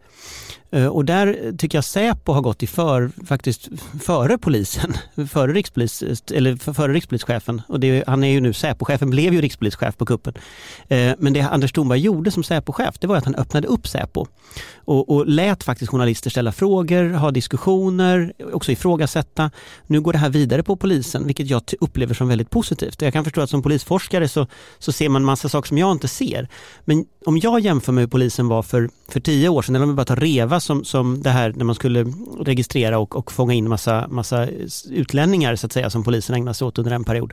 Eh, 0.72 0.86
och 0.86 1.04
där 1.04 1.56
tycker 1.58 1.78
jag 1.78 1.84
Säpo 1.84 2.32
har 2.32 2.40
gått 2.40 2.62
i 2.62 2.66
för, 2.66 3.10
faktiskt 3.26 3.68
före 4.00 4.38
polisen, 4.38 4.94
före, 5.28 5.52
rikspolis, 5.52 6.02
eh, 6.02 6.36
eller 6.36 6.72
före 6.72 6.92
rikspolischefen. 6.92 7.62
Och 7.68 7.80
det, 7.80 8.04
han 8.06 8.24
är 8.24 8.28
ju 8.28 8.40
nu 8.40 8.52
Säpochefen, 8.52 9.10
blev 9.10 9.34
ju 9.34 9.40
rikspolischef 9.40 9.96
på 9.96 10.06
kuppen. 10.06 10.34
Eh, 10.88 11.12
men 11.18 11.32
det 11.32 11.40
Anders 11.40 11.72
Thornberg 11.72 12.00
gjorde 12.00 12.30
som 12.30 12.44
Säpochef, 12.44 12.98
det 12.98 13.06
var 13.06 13.16
att 13.16 13.24
han 13.24 13.34
öppnade 13.34 13.68
upp 13.68 13.88
Säpo. 13.88 14.26
Och, 14.84 15.10
och 15.10 15.26
lät 15.26 15.62
faktiskt 15.62 15.90
journalister 15.90 16.30
ställa 16.30 16.52
frågor, 16.52 17.12
ha 17.12 17.30
diskussioner, 17.30 18.32
också 18.52 18.72
ifrågasätta. 18.72 19.50
Nu 19.86 20.00
går 20.00 20.12
det 20.12 20.18
här 20.18 20.30
vidare 20.30 20.62
på 20.62 20.76
polisen, 20.76 21.26
vilket 21.26 21.50
jag 21.50 21.62
upplever 21.80 22.14
som 22.14 22.28
väldigt 22.28 22.50
positivt. 22.50 23.02
Jag 23.02 23.12
kan 23.12 23.24
förstå 23.24 23.40
att 23.40 23.50
som 23.50 23.62
polisforskare 23.62 24.28
så, 24.28 24.46
så 24.78 24.92
ser 24.92 25.08
man 25.08 25.24
massa 25.24 25.48
saker 25.48 25.68
som 25.68 25.78
jag 25.78 25.92
inte 25.92 26.08
ser. 26.08 26.48
Men 26.84 27.04
om 27.26 27.38
jag 27.38 27.60
jämför 27.60 27.92
med 27.92 28.02
hur 28.02 28.08
polisen 28.08 28.48
var 28.48 28.62
för, 28.62 28.90
för 29.08 29.20
tio 29.20 29.48
år 29.48 29.62
sedan, 29.62 29.74
eller 29.74 29.82
om 29.82 29.90
vi 29.90 29.96
bara 29.96 30.04
tar 30.04 30.16
REVA 30.16 30.60
som, 30.60 30.84
som 30.84 31.22
det 31.22 31.30
här 31.30 31.52
när 31.56 31.64
man 31.64 31.74
skulle 31.74 32.12
registrera 32.40 32.98
och, 32.98 33.16
och 33.16 33.32
fånga 33.32 33.54
in 33.54 33.68
massa, 33.68 34.08
massa 34.08 34.48
utlänningar 34.90 35.56
så 35.56 35.66
att 35.66 35.72
säga 35.72 35.90
som 35.90 36.04
polisen 36.04 36.36
ägnade 36.36 36.54
sig 36.54 36.66
åt 36.66 36.78
under 36.78 36.92
en 36.92 37.04
period. 37.04 37.32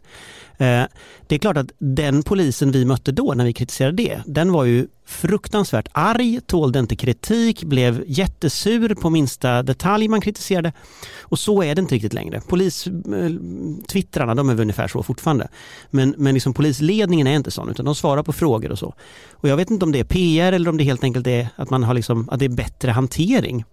Eh, 0.57 0.83
det 1.27 1.35
är 1.35 1.39
klart 1.39 1.57
att 1.57 1.71
den 1.77 2.23
polisen 2.23 2.71
vi 2.71 2.85
mötte 2.85 3.11
då 3.11 3.33
när 3.33 3.45
vi 3.45 3.53
kritiserade 3.53 4.03
det, 4.03 4.21
den 4.25 4.51
var 4.51 4.63
ju 4.63 4.87
fruktansvärt 5.05 5.87
arg, 5.91 6.39
tålde 6.45 6.79
inte 6.79 6.95
kritik, 6.95 7.63
blev 7.63 8.03
jättesur 8.07 8.95
på 8.95 9.09
minsta 9.09 9.63
detalj 9.63 10.07
man 10.07 10.21
kritiserade. 10.21 10.73
Och 11.21 11.39
så 11.39 11.63
är 11.63 11.75
det 11.75 11.81
inte 11.81 11.95
riktigt 11.95 12.13
längre. 12.13 12.41
Polis-twittrarna, 12.47 14.31
eh, 14.31 14.35
de 14.35 14.49
är 14.49 14.61
ungefär 14.61 14.87
så 14.87 15.03
fortfarande. 15.03 15.47
Men, 15.89 16.15
men 16.17 16.33
liksom 16.33 16.53
polisledningen 16.53 17.27
är 17.27 17.35
inte 17.35 17.51
sån, 17.51 17.69
utan 17.69 17.85
de 17.85 17.95
svarar 17.95 18.23
på 18.23 18.33
frågor 18.33 18.71
och 18.71 18.79
så. 18.79 18.93
Och 19.31 19.49
jag 19.49 19.57
vet 19.57 19.69
inte 19.69 19.85
om 19.85 19.91
det 19.91 19.99
är 19.99 20.03
PR 20.03 20.53
eller 20.53 20.69
om 20.69 20.77
det 20.77 20.83
helt 20.83 21.03
enkelt 21.03 21.27
är 21.27 21.49
att 21.55 21.69
man 21.69 21.83
har 21.83 21.93
liksom, 21.93 22.29
att 22.29 22.39
det 22.39 22.45
är 22.45 22.49
bättre 22.49 22.91
hantering. 22.91 23.65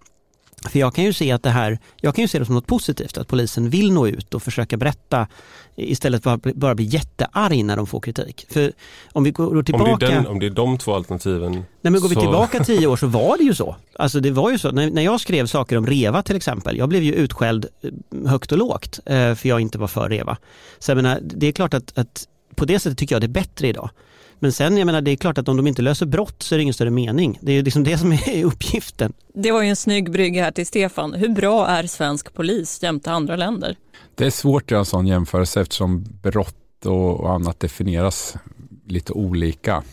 För 0.69 0.79
jag 0.79 0.95
kan 0.95 1.03
ju 1.03 1.13
se 1.13 1.31
att 1.31 1.43
det 1.43 1.49
här, 1.49 1.79
jag 2.01 2.15
kan 2.15 2.21
ju 2.21 2.27
se 2.27 2.39
det 2.39 2.45
som 2.45 2.55
något 2.55 2.67
positivt, 2.67 3.17
att 3.17 3.27
polisen 3.27 3.69
vill 3.69 3.91
nå 3.91 4.07
ut 4.07 4.33
och 4.33 4.43
försöka 4.43 4.77
berätta 4.77 5.27
istället 5.75 6.23
för 6.23 6.33
att 6.33 6.41
bara 6.41 6.75
bli 6.75 6.85
jättearg 6.85 7.65
när 7.65 7.77
de 7.77 7.87
får 7.87 7.99
kritik. 7.99 8.45
För 8.49 8.71
om 9.11 9.23
vi 9.23 9.31
går 9.31 9.63
tillbaka... 9.63 9.91
Om 9.91 9.99
det 9.99 10.05
är, 10.05 10.11
den, 10.11 10.27
om 10.27 10.39
det 10.39 10.45
är 10.45 10.49
de 10.49 10.77
två 10.77 10.93
alternativen. 10.93 11.51
Nej 11.51 11.91
men 11.91 12.01
går 12.01 12.09
vi 12.09 12.15
tillbaka 12.15 12.63
tio 12.63 12.87
år 12.87 12.97
så 12.97 13.07
var 13.07 13.37
det 13.37 13.43
ju 13.43 13.53
så. 13.53 13.75
Alltså 13.95 14.19
det 14.19 14.31
var 14.31 14.51
ju 14.51 14.57
så, 14.57 14.71
när, 14.71 14.89
när 14.91 15.01
jag 15.01 15.21
skrev 15.21 15.45
saker 15.45 15.77
om 15.77 15.87
REVA 15.87 16.21
till 16.21 16.35
exempel, 16.35 16.77
jag 16.77 16.89
blev 16.89 17.03
ju 17.03 17.13
utskälld 17.13 17.65
eh, 17.81 18.29
högt 18.29 18.51
och 18.51 18.57
lågt 18.57 18.99
eh, 19.05 19.35
för 19.35 19.49
jag 19.49 19.61
inte 19.61 19.77
var 19.77 19.87
för 19.87 20.09
REVA. 20.09 20.37
Så 20.79 20.91
jag 20.91 20.95
menar, 20.95 21.19
det 21.21 21.47
är 21.47 21.51
klart 21.51 21.73
att, 21.73 21.97
att 21.97 22.27
på 22.55 22.65
det 22.65 22.79
sättet 22.79 22.97
tycker 22.97 23.15
jag 23.15 23.21
det 23.21 23.25
är 23.25 23.29
bättre 23.29 23.67
idag. 23.67 23.89
Men 24.39 24.51
sen, 24.51 24.77
jag 24.77 24.85
menar, 24.85 25.01
det 25.01 25.11
är 25.11 25.15
klart 25.15 25.37
att 25.37 25.47
om 25.47 25.57
de 25.57 25.67
inte 25.67 25.81
löser 25.81 26.05
brott 26.05 26.43
så 26.43 26.55
är 26.55 26.57
det 26.57 26.61
ingen 26.61 26.73
större 26.73 26.89
mening. 26.89 27.39
Det 27.41 27.51
är 27.51 27.63
liksom 27.63 27.83
det 27.83 27.97
som 27.97 28.11
är 28.11 28.43
uppgiften. 28.45 29.13
Det 29.33 29.51
var 29.51 29.61
ju 29.61 29.69
en 29.69 29.75
snygg 29.75 30.11
brygga 30.11 30.43
här 30.43 30.51
till 30.51 30.67
Stefan. 30.67 31.13
Hur 31.13 31.29
bra 31.29 31.67
är 31.67 31.87
svensk 31.87 32.33
polis 32.33 32.83
jämte 32.83 33.11
andra 33.11 33.35
länder? 33.35 33.75
Det 34.15 34.25
är 34.25 34.29
svårt 34.29 34.63
att 34.63 34.71
göra 34.71 34.79
en 34.79 34.85
sån 34.85 35.07
jämförelse 35.07 35.61
eftersom 35.61 36.03
brott 36.23 36.85
och 36.85 37.33
annat 37.33 37.59
definieras 37.59 38.35
lite 38.87 39.13
olika. 39.13 39.83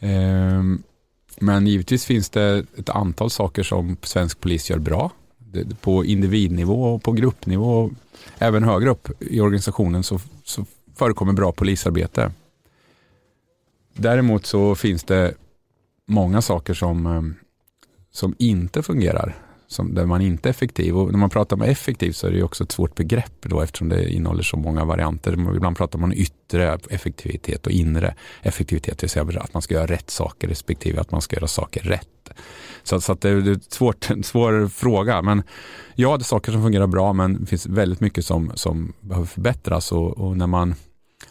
Ehm, 0.00 0.82
men 1.40 1.66
givetvis 1.66 2.04
finns 2.04 2.30
det 2.30 2.64
ett 2.76 2.88
antal 2.88 3.30
saker 3.30 3.62
som 3.62 3.96
svensk 4.02 4.40
polis 4.40 4.70
gör 4.70 4.78
bra. 4.78 5.10
På 5.80 6.04
individnivå 6.04 6.94
och 6.94 7.02
på 7.02 7.12
gruppnivå, 7.12 7.90
även 8.38 8.64
högre 8.64 8.90
upp 8.90 9.08
i 9.20 9.40
organisationen 9.40 10.02
så, 10.02 10.20
så 10.44 10.64
förekommer 10.96 11.32
bra 11.32 11.52
polisarbete. 11.52 12.32
Däremot 13.94 14.46
så 14.46 14.74
finns 14.74 15.04
det 15.04 15.34
många 16.06 16.42
saker 16.42 16.74
som, 16.74 17.06
ehm, 17.06 17.34
som 18.12 18.34
inte 18.38 18.82
fungerar, 18.82 19.36
som, 19.66 19.94
där 19.94 20.06
man 20.06 20.20
inte 20.20 20.48
är 20.48 20.50
effektiv. 20.50 20.96
Och 20.96 21.12
när 21.12 21.18
man 21.18 21.30
pratar 21.30 21.56
om 21.56 21.62
effektiv 21.62 22.12
så 22.12 22.26
är 22.26 22.30
det 22.30 22.42
också 22.42 22.64
ett 22.64 22.72
svårt 22.72 22.94
begrepp 22.94 23.42
då 23.42 23.60
eftersom 23.60 23.88
det 23.88 24.12
innehåller 24.12 24.42
så 24.42 24.56
många 24.56 24.84
varianter. 24.84 25.32
Ibland 25.32 25.76
pratar 25.76 25.98
man 25.98 26.12
yttre 26.12 26.78
effektivitet 26.90 27.66
och 27.66 27.72
inre 27.72 28.14
effektivitet, 28.42 28.98
det 28.98 29.02
vill 29.02 29.10
säga 29.10 29.40
att 29.40 29.54
man 29.54 29.62
ska 29.62 29.74
göra 29.74 29.86
rätt 29.86 30.10
saker 30.10 30.48
respektive 30.48 31.00
att 31.00 31.10
man 31.10 31.20
ska 31.20 31.36
göra 31.36 31.46
saker 31.46 31.82
rätt. 31.82 32.08
Så, 32.82 33.00
så 33.00 33.14
det 33.14 33.28
är 33.28 33.52
ett 33.52 33.72
svårt, 33.72 34.10
en 34.10 34.22
svår 34.22 34.68
fråga. 34.68 35.22
Men 35.22 35.42
ja, 35.94 36.16
det 36.16 36.22
är 36.22 36.24
saker 36.24 36.52
som 36.52 36.62
fungerar 36.62 36.86
bra 36.86 37.12
men 37.12 37.40
det 37.40 37.46
finns 37.46 37.66
väldigt 37.66 38.00
mycket 38.00 38.26
som, 38.26 38.52
som 38.54 38.92
behöver 39.00 39.26
förbättras 39.26 39.92
och, 39.92 40.18
och 40.18 40.36
när 40.36 40.46
man 40.46 40.74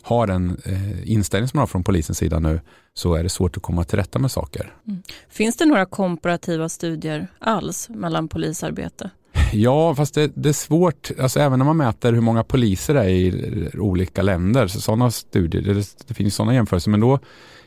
har 0.04 0.28
en 0.28 0.58
eh, 0.66 1.12
inställning 1.12 1.48
som 1.48 1.58
man 1.58 1.62
har 1.62 1.68
från 1.68 1.84
polisens 1.84 2.18
sida 2.18 2.40
nu 2.40 2.62
så 2.94 3.16
är 3.16 3.24
det 3.24 3.30
svårt 3.30 3.58
att 3.58 3.64
komma 3.64 3.84
till 3.84 4.00
rätta 4.00 4.20
med 4.20 4.32
saker. 4.32 4.74
Mm. 4.88 5.02
Finns 5.30 5.58
det 5.58 5.66
några 5.66 5.86
komparativa 5.86 6.70
studier 6.70 7.28
alls 7.40 7.90
mellan 7.90 8.28
polisarbete? 8.28 9.10
Ja, 9.54 9.96
fast 9.96 10.14
det, 10.14 10.32
det, 10.36 10.50
är 10.50 10.54
svårt, 10.54 11.12
alltså 11.20 11.40
även 11.40 11.60
när 11.60 11.66
man 11.66 11.78
mäter 11.78 12.14
hur 12.14 12.22
många 12.22 12.44
poliser 12.44 12.94
det 12.94 13.00
är 13.00 13.10
i 13.10 13.70
olika 13.78 14.22
länder, 14.22 14.68
så 14.68 14.82
sådana 14.82 15.12
studier, 15.12 15.74
det, 15.74 16.08
det 16.08 16.14
finns 16.14 16.36
sådana 16.36 16.54
jämförelser, 16.54 16.92
men 16.92 17.00
då 17.00 17.20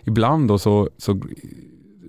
ibland 0.05 0.49
då 0.49 0.59
så, 0.59 0.91
så 0.99 1.21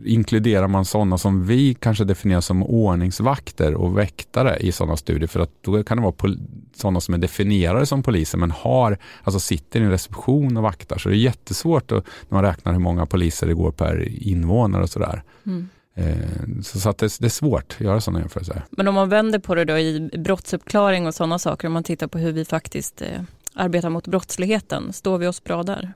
inkluderar 0.07 0.67
man 0.67 0.85
sådana 0.85 1.17
som 1.17 1.45
vi 1.47 1.73
kanske 1.73 2.03
definierar 2.03 2.41
som 2.41 2.63
ordningsvakter 2.63 3.73
och 3.73 3.97
väktare 3.97 4.57
i 4.57 4.71
sådana 4.71 4.97
studier. 4.97 5.27
För 5.27 5.39
att 5.39 5.51
då 5.61 5.83
kan 5.83 5.97
det 5.97 6.03
vara 6.03 6.35
sådana 6.75 7.01
som 7.01 7.13
är 7.13 7.17
definierade 7.17 7.85
som 7.85 8.03
poliser 8.03 8.37
men 8.37 8.51
har, 8.51 8.97
alltså 9.23 9.39
sitter 9.39 9.79
i 9.79 9.83
en 9.83 9.91
reception 9.91 10.57
och 10.57 10.63
vaktar. 10.63 10.97
Så 10.97 11.09
det 11.09 11.15
är 11.15 11.17
jättesvårt 11.17 11.91
att, 11.91 12.05
när 12.29 12.35
man 12.35 12.43
räknar 12.43 12.73
hur 12.73 12.79
många 12.79 13.05
poliser 13.05 13.47
det 13.47 13.53
går 13.53 13.71
per 13.71 14.07
invånare 14.27 14.83
och 14.83 14.89
sådär. 14.89 15.23
Mm. 15.45 15.69
Eh, 15.95 16.61
så, 16.63 16.79
så 16.79 16.91
det, 16.91 17.19
det, 17.19 17.25
är 17.25 17.29
svårt 17.29 17.75
att 17.77 17.81
göra 17.81 18.01
sådana 18.01 18.19
jämförelser. 18.19 18.65
Men 18.69 18.87
om 18.87 18.95
man 18.95 19.09
vänder 19.09 19.39
på 19.39 19.55
det 19.55 19.65
då 19.65 19.77
i 19.77 20.09
brottsuppklaring 20.17 21.07
och 21.07 21.15
sådana 21.15 21.39
saker, 21.39 21.67
om 21.67 21.73
man 21.73 21.83
tittar 21.83 22.07
på 22.07 22.17
hur 22.17 22.31
vi 22.31 22.45
faktiskt 22.45 23.01
eh, 23.01 23.21
arbetar 23.53 23.89
mot 23.89 24.07
brottsligheten, 24.07 24.93
står 24.93 25.17
vi 25.17 25.27
oss 25.27 25.43
bra 25.43 25.63
där? 25.63 25.93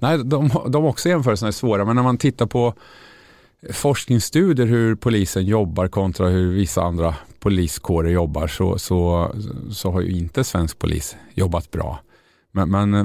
Nej, 0.00 0.18
de, 0.24 0.50
de 0.68 0.84
också 0.84 1.08
jämförelserna 1.08 1.48
är 1.48 1.52
svåra, 1.52 1.84
men 1.84 1.96
när 1.96 2.02
man 2.02 2.18
tittar 2.18 2.46
på 2.46 2.74
forskningsstudier 3.72 4.66
hur 4.66 4.94
polisen 4.94 5.44
jobbar 5.44 5.88
kontra 5.88 6.28
hur 6.28 6.52
vissa 6.52 6.82
andra 6.82 7.14
poliskårer 7.40 8.10
jobbar 8.10 8.46
så, 8.46 8.78
så, 8.78 9.30
så 9.72 9.90
har 9.90 10.00
ju 10.00 10.10
inte 10.10 10.44
svensk 10.44 10.78
polis 10.78 11.16
jobbat 11.34 11.70
bra. 11.70 12.00
Men, 12.52 12.70
men 12.70 12.94
eh, 12.94 13.04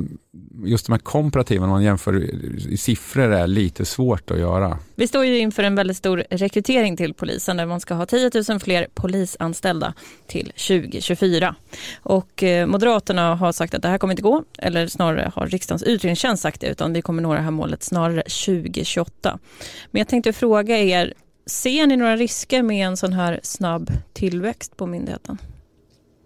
just 0.63 0.85
de 0.85 0.91
här 0.91 0.99
komparativa, 0.99 1.65
när 1.65 1.73
man 1.73 1.83
jämför 1.83 2.23
i 2.69 2.77
siffror, 2.77 3.33
är 3.33 3.47
lite 3.47 3.85
svårt 3.85 4.31
att 4.31 4.39
göra. 4.39 4.77
Vi 4.95 5.07
står 5.07 5.25
ju 5.25 5.37
inför 5.37 5.63
en 5.63 5.75
väldigt 5.75 5.97
stor 5.97 6.23
rekrytering 6.29 6.97
till 6.97 7.13
polisen 7.13 7.57
där 7.57 7.65
man 7.65 7.79
ska 7.79 7.93
ha 7.93 8.05
10 8.05 8.31
000 8.49 8.59
fler 8.59 8.87
polisanställda 8.93 9.93
till 10.27 10.45
2024. 10.45 11.55
Och 12.01 12.43
eh, 12.43 12.67
Moderaterna 12.67 13.35
har 13.35 13.51
sagt 13.51 13.73
att 13.73 13.81
det 13.81 13.87
här 13.87 13.97
kommer 13.97 14.13
inte 14.13 14.23
gå, 14.23 14.43
eller 14.57 14.87
snarare 14.87 15.31
har 15.35 15.47
riksdagens 15.47 15.83
utredningstjänst 15.83 16.43
sagt 16.43 16.61
det, 16.61 16.67
utan 16.67 16.93
vi 16.93 17.01
kommer 17.01 17.21
nå 17.21 17.33
det 17.33 17.41
här 17.41 17.51
målet 17.51 17.83
snarare 17.83 18.21
2028. 18.21 19.39
Men 19.91 19.99
jag 19.99 20.07
tänkte 20.07 20.33
fråga 20.33 20.77
er, 20.77 21.13
ser 21.45 21.87
ni 21.87 21.97
några 21.97 22.15
risker 22.15 22.63
med 22.63 22.87
en 22.87 22.97
sån 22.97 23.13
här 23.13 23.39
snabb 23.43 23.91
tillväxt 24.13 24.77
på 24.77 24.85
myndigheten? 24.85 25.37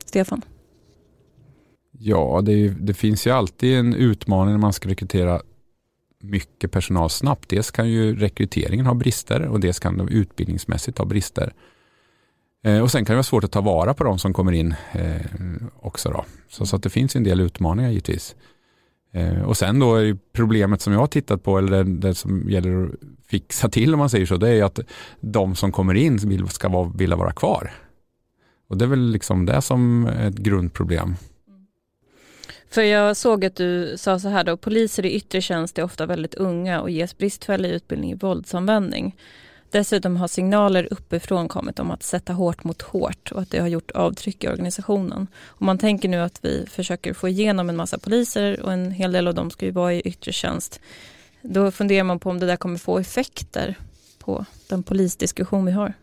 Stefan? 0.05 0.41
Ja, 2.01 2.41
det, 2.43 2.69
det, 2.69 2.93
finns 2.93 3.27
ju 3.27 3.31
alltid 3.31 3.77
en 3.77 3.93
utmaning 3.93 4.51
när 4.51 4.59
man 4.59 4.73
ska 4.73 4.89
rekrytera 4.89 5.41
mycket 6.21 6.71
personal 6.71 7.09
snabbt. 7.09 7.49
Dels 7.49 7.71
kan 7.71 7.89
ju 7.89 8.15
rekryteringen 8.15 8.85
ha 8.85 8.93
brister 8.93 9.41
och 9.47 9.59
dels 9.59 9.79
kan 9.79 9.97
de 9.97 10.09
utbildningsmässigt 10.09 10.97
ha 10.97 11.05
brister. 11.05 11.53
Eh, 12.63 12.79
och 12.79 12.91
sen 12.91 13.05
kan 13.05 13.13
det 13.13 13.17
vara 13.17 13.23
svårt 13.23 13.43
att 13.43 13.51
ta 13.51 13.61
vara 13.61 13.93
på 13.93 14.03
de 14.03 14.19
som 14.19 14.33
kommer 14.33 14.51
in 14.51 14.75
eh, 14.91 15.21
också. 15.79 16.09
Då. 16.09 16.25
Så, 16.49 16.65
så 16.65 16.75
att 16.75 16.83
det 16.83 16.89
finns 16.89 17.15
en 17.15 17.23
del 17.23 17.39
utmaningar 17.39 17.89
givetvis. 17.89 18.35
Eh, 19.13 19.41
och 19.41 19.57
sen 19.57 19.79
då 19.79 19.95
är 19.95 20.17
problemet 20.33 20.81
som 20.81 20.93
jag 20.93 20.99
har 20.99 21.07
tittat 21.07 21.43
på, 21.43 21.57
eller 21.57 21.83
det, 21.83 22.07
det, 22.07 22.15
som 22.15 22.49
gäller 22.49 22.83
att 22.83 22.91
fixa 23.27 23.69
till 23.69 23.93
om 23.93 23.99
man 23.99 24.09
säger 24.09 24.25
så, 24.25 24.37
det 24.37 24.49
är 24.49 24.63
att 24.63 24.79
de 25.21 25.55
som 25.55 25.71
kommer 25.71 25.93
in 25.93 26.17
vill, 26.17 26.47
ska 26.47 26.69
vara, 26.69 26.91
vilja 26.95 27.15
vara 27.15 27.31
kvar. 27.31 27.71
Och 28.67 28.77
det 28.77 28.85
är 28.85 28.89
väl 28.89 29.11
liksom 29.11 29.45
det 29.45 29.61
som 29.61 30.05
är 30.05 30.27
ett 30.27 30.37
grundproblem. 30.37 31.15
För 32.69 32.81
jag 32.81 33.17
såg 33.17 33.45
att 33.45 33.55
du 33.55 33.97
sa 33.97 34.19
så 34.19 34.29
här 34.29 34.43
då, 34.43 34.57
poliser 34.57 35.05
i 35.05 35.15
yttre 35.15 35.41
tjänst 35.41 35.77
är 35.77 35.83
ofta 35.83 36.05
väldigt 36.05 36.33
unga 36.33 36.81
och 36.81 36.89
ges 36.89 37.17
bristfällig 37.17 37.69
utbildning 37.69 38.11
i 38.11 38.15
våldsanvändning. 38.15 39.15
Dessutom 39.71 40.17
har 40.17 40.27
signaler 40.27 40.87
uppifrån 40.91 41.47
kommit 41.47 41.79
om 41.79 41.91
att 41.91 42.03
sätta 42.03 42.33
hårt 42.33 42.63
mot 42.63 42.81
hårt 42.81 43.31
och 43.31 43.41
att 43.41 43.51
det 43.51 43.59
har 43.59 43.67
gjort 43.67 43.91
avtryck 43.91 44.43
i 44.43 44.47
organisationen. 44.47 45.27
Om 45.45 45.65
man 45.65 45.77
tänker 45.77 46.09
nu 46.09 46.17
att 46.17 46.39
vi 46.41 46.65
försöker 46.69 47.13
få 47.13 47.27
igenom 47.27 47.69
en 47.69 47.75
massa 47.75 47.97
poliser 47.97 48.59
och 48.61 48.73
en 48.73 48.91
hel 48.91 49.11
del 49.11 49.27
av 49.27 49.35
dem 49.35 49.51
ska 49.51 49.65
ju 49.65 49.71
vara 49.71 49.93
i 49.93 49.99
yttre 49.99 50.31
tjänst. 50.31 50.79
Då 51.41 51.71
funderar 51.71 52.03
man 52.03 52.19
på 52.19 52.29
om 52.29 52.39
det 52.39 52.45
där 52.45 52.55
kommer 52.55 52.77
få 52.77 52.99
effekter 52.99 53.75
på 54.19 54.45
den 54.67 54.83
polisdiskussion 54.83 55.65
vi 55.65 55.71
har. 55.71 55.93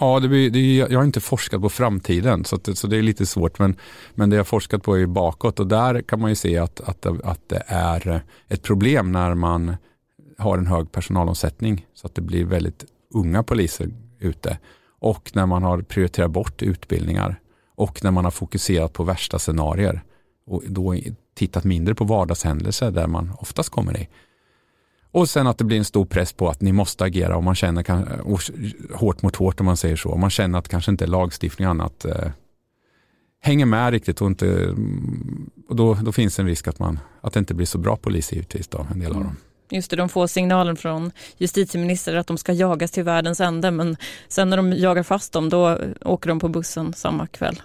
Ja, 0.00 0.20
det 0.20 0.28
blir, 0.28 0.50
det 0.50 0.76
jag 0.76 0.98
har 0.98 1.04
inte 1.04 1.20
forskat 1.20 1.60
på 1.60 1.68
framtiden 1.68 2.44
så, 2.44 2.56
att, 2.56 2.78
så 2.78 2.86
det 2.86 2.96
är 2.96 3.02
lite 3.02 3.26
svårt. 3.26 3.58
Men, 3.58 3.76
men 4.14 4.30
det 4.30 4.36
jag 4.36 4.40
har 4.40 4.44
forskat 4.44 4.82
på 4.82 4.98
är 4.98 5.06
bakåt 5.06 5.60
och 5.60 5.66
där 5.66 6.02
kan 6.02 6.20
man 6.20 6.30
ju 6.30 6.34
se 6.34 6.58
att, 6.58 6.80
att, 6.80 7.06
att 7.06 7.48
det 7.48 7.62
är 7.66 8.22
ett 8.48 8.62
problem 8.62 9.12
när 9.12 9.34
man 9.34 9.76
har 10.38 10.58
en 10.58 10.66
hög 10.66 10.92
personalomsättning 10.92 11.86
så 11.94 12.06
att 12.06 12.14
det 12.14 12.22
blir 12.22 12.44
väldigt 12.44 12.84
unga 13.14 13.42
poliser 13.42 13.88
ute. 14.18 14.58
Och 14.98 15.30
när 15.34 15.46
man 15.46 15.62
har 15.62 15.82
prioriterat 15.82 16.30
bort 16.30 16.62
utbildningar 16.62 17.40
och 17.74 18.04
när 18.04 18.10
man 18.10 18.24
har 18.24 18.30
fokuserat 18.30 18.92
på 18.92 19.04
värsta 19.04 19.38
scenarier 19.38 20.02
och 20.46 20.62
då 20.66 20.96
tittat 21.34 21.64
mindre 21.64 21.94
på 21.94 22.04
vardagshändelser 22.04 22.90
där 22.90 23.06
man 23.06 23.32
oftast 23.38 23.70
kommer 23.70 24.00
i. 24.00 24.08
Och 25.12 25.28
sen 25.28 25.46
att 25.46 25.58
det 25.58 25.64
blir 25.64 25.78
en 25.78 25.84
stor 25.84 26.04
press 26.04 26.32
på 26.32 26.48
att 26.48 26.60
ni 26.60 26.72
måste 26.72 27.04
agera 27.04 27.36
och 27.36 27.44
man 27.44 27.54
känner 27.54 27.84
hårt 28.94 29.22
mot 29.22 29.36
hårt 29.36 29.60
om 29.60 29.66
man 29.66 29.76
säger 29.76 29.96
så. 29.96 30.16
Man 30.16 30.30
känner 30.30 30.58
att 30.58 30.68
kanske 30.68 30.90
inte 30.90 31.06
lagstiftning 31.06 31.68
och 31.68 31.70
annat 31.70 32.04
eh, 32.04 32.30
hänger 33.40 33.66
med 33.66 33.90
riktigt 33.90 34.20
och, 34.20 34.26
inte, 34.26 34.74
och 35.68 35.76
då, 35.76 35.94
då 35.94 36.12
finns 36.12 36.38
en 36.38 36.46
risk 36.46 36.68
att, 36.68 36.78
man, 36.78 36.98
att 37.20 37.32
det 37.32 37.38
inte 37.38 37.54
blir 37.54 37.66
så 37.66 37.78
bra 37.78 37.96
polis 37.96 38.32
givetvis 38.32 38.68
då, 38.68 38.86
en 38.92 38.98
del 39.00 39.08
av 39.08 39.14
dem. 39.14 39.22
Mm. 39.22 39.36
Just 39.70 39.90
det, 39.90 39.96
de 39.96 40.08
får 40.08 40.26
signalen 40.26 40.76
från 40.76 41.12
justitieminister 41.36 42.14
att 42.14 42.26
de 42.26 42.38
ska 42.38 42.52
jagas 42.52 42.90
till 42.90 43.04
världens 43.04 43.40
ände 43.40 43.70
men 43.70 43.96
sen 44.28 44.50
när 44.50 44.56
de 44.56 44.72
jagar 44.72 45.02
fast 45.02 45.32
dem 45.32 45.48
då 45.48 45.78
åker 46.00 46.28
de 46.28 46.40
på 46.40 46.48
bussen 46.48 46.92
samma 46.92 47.26
kväll. 47.26 47.62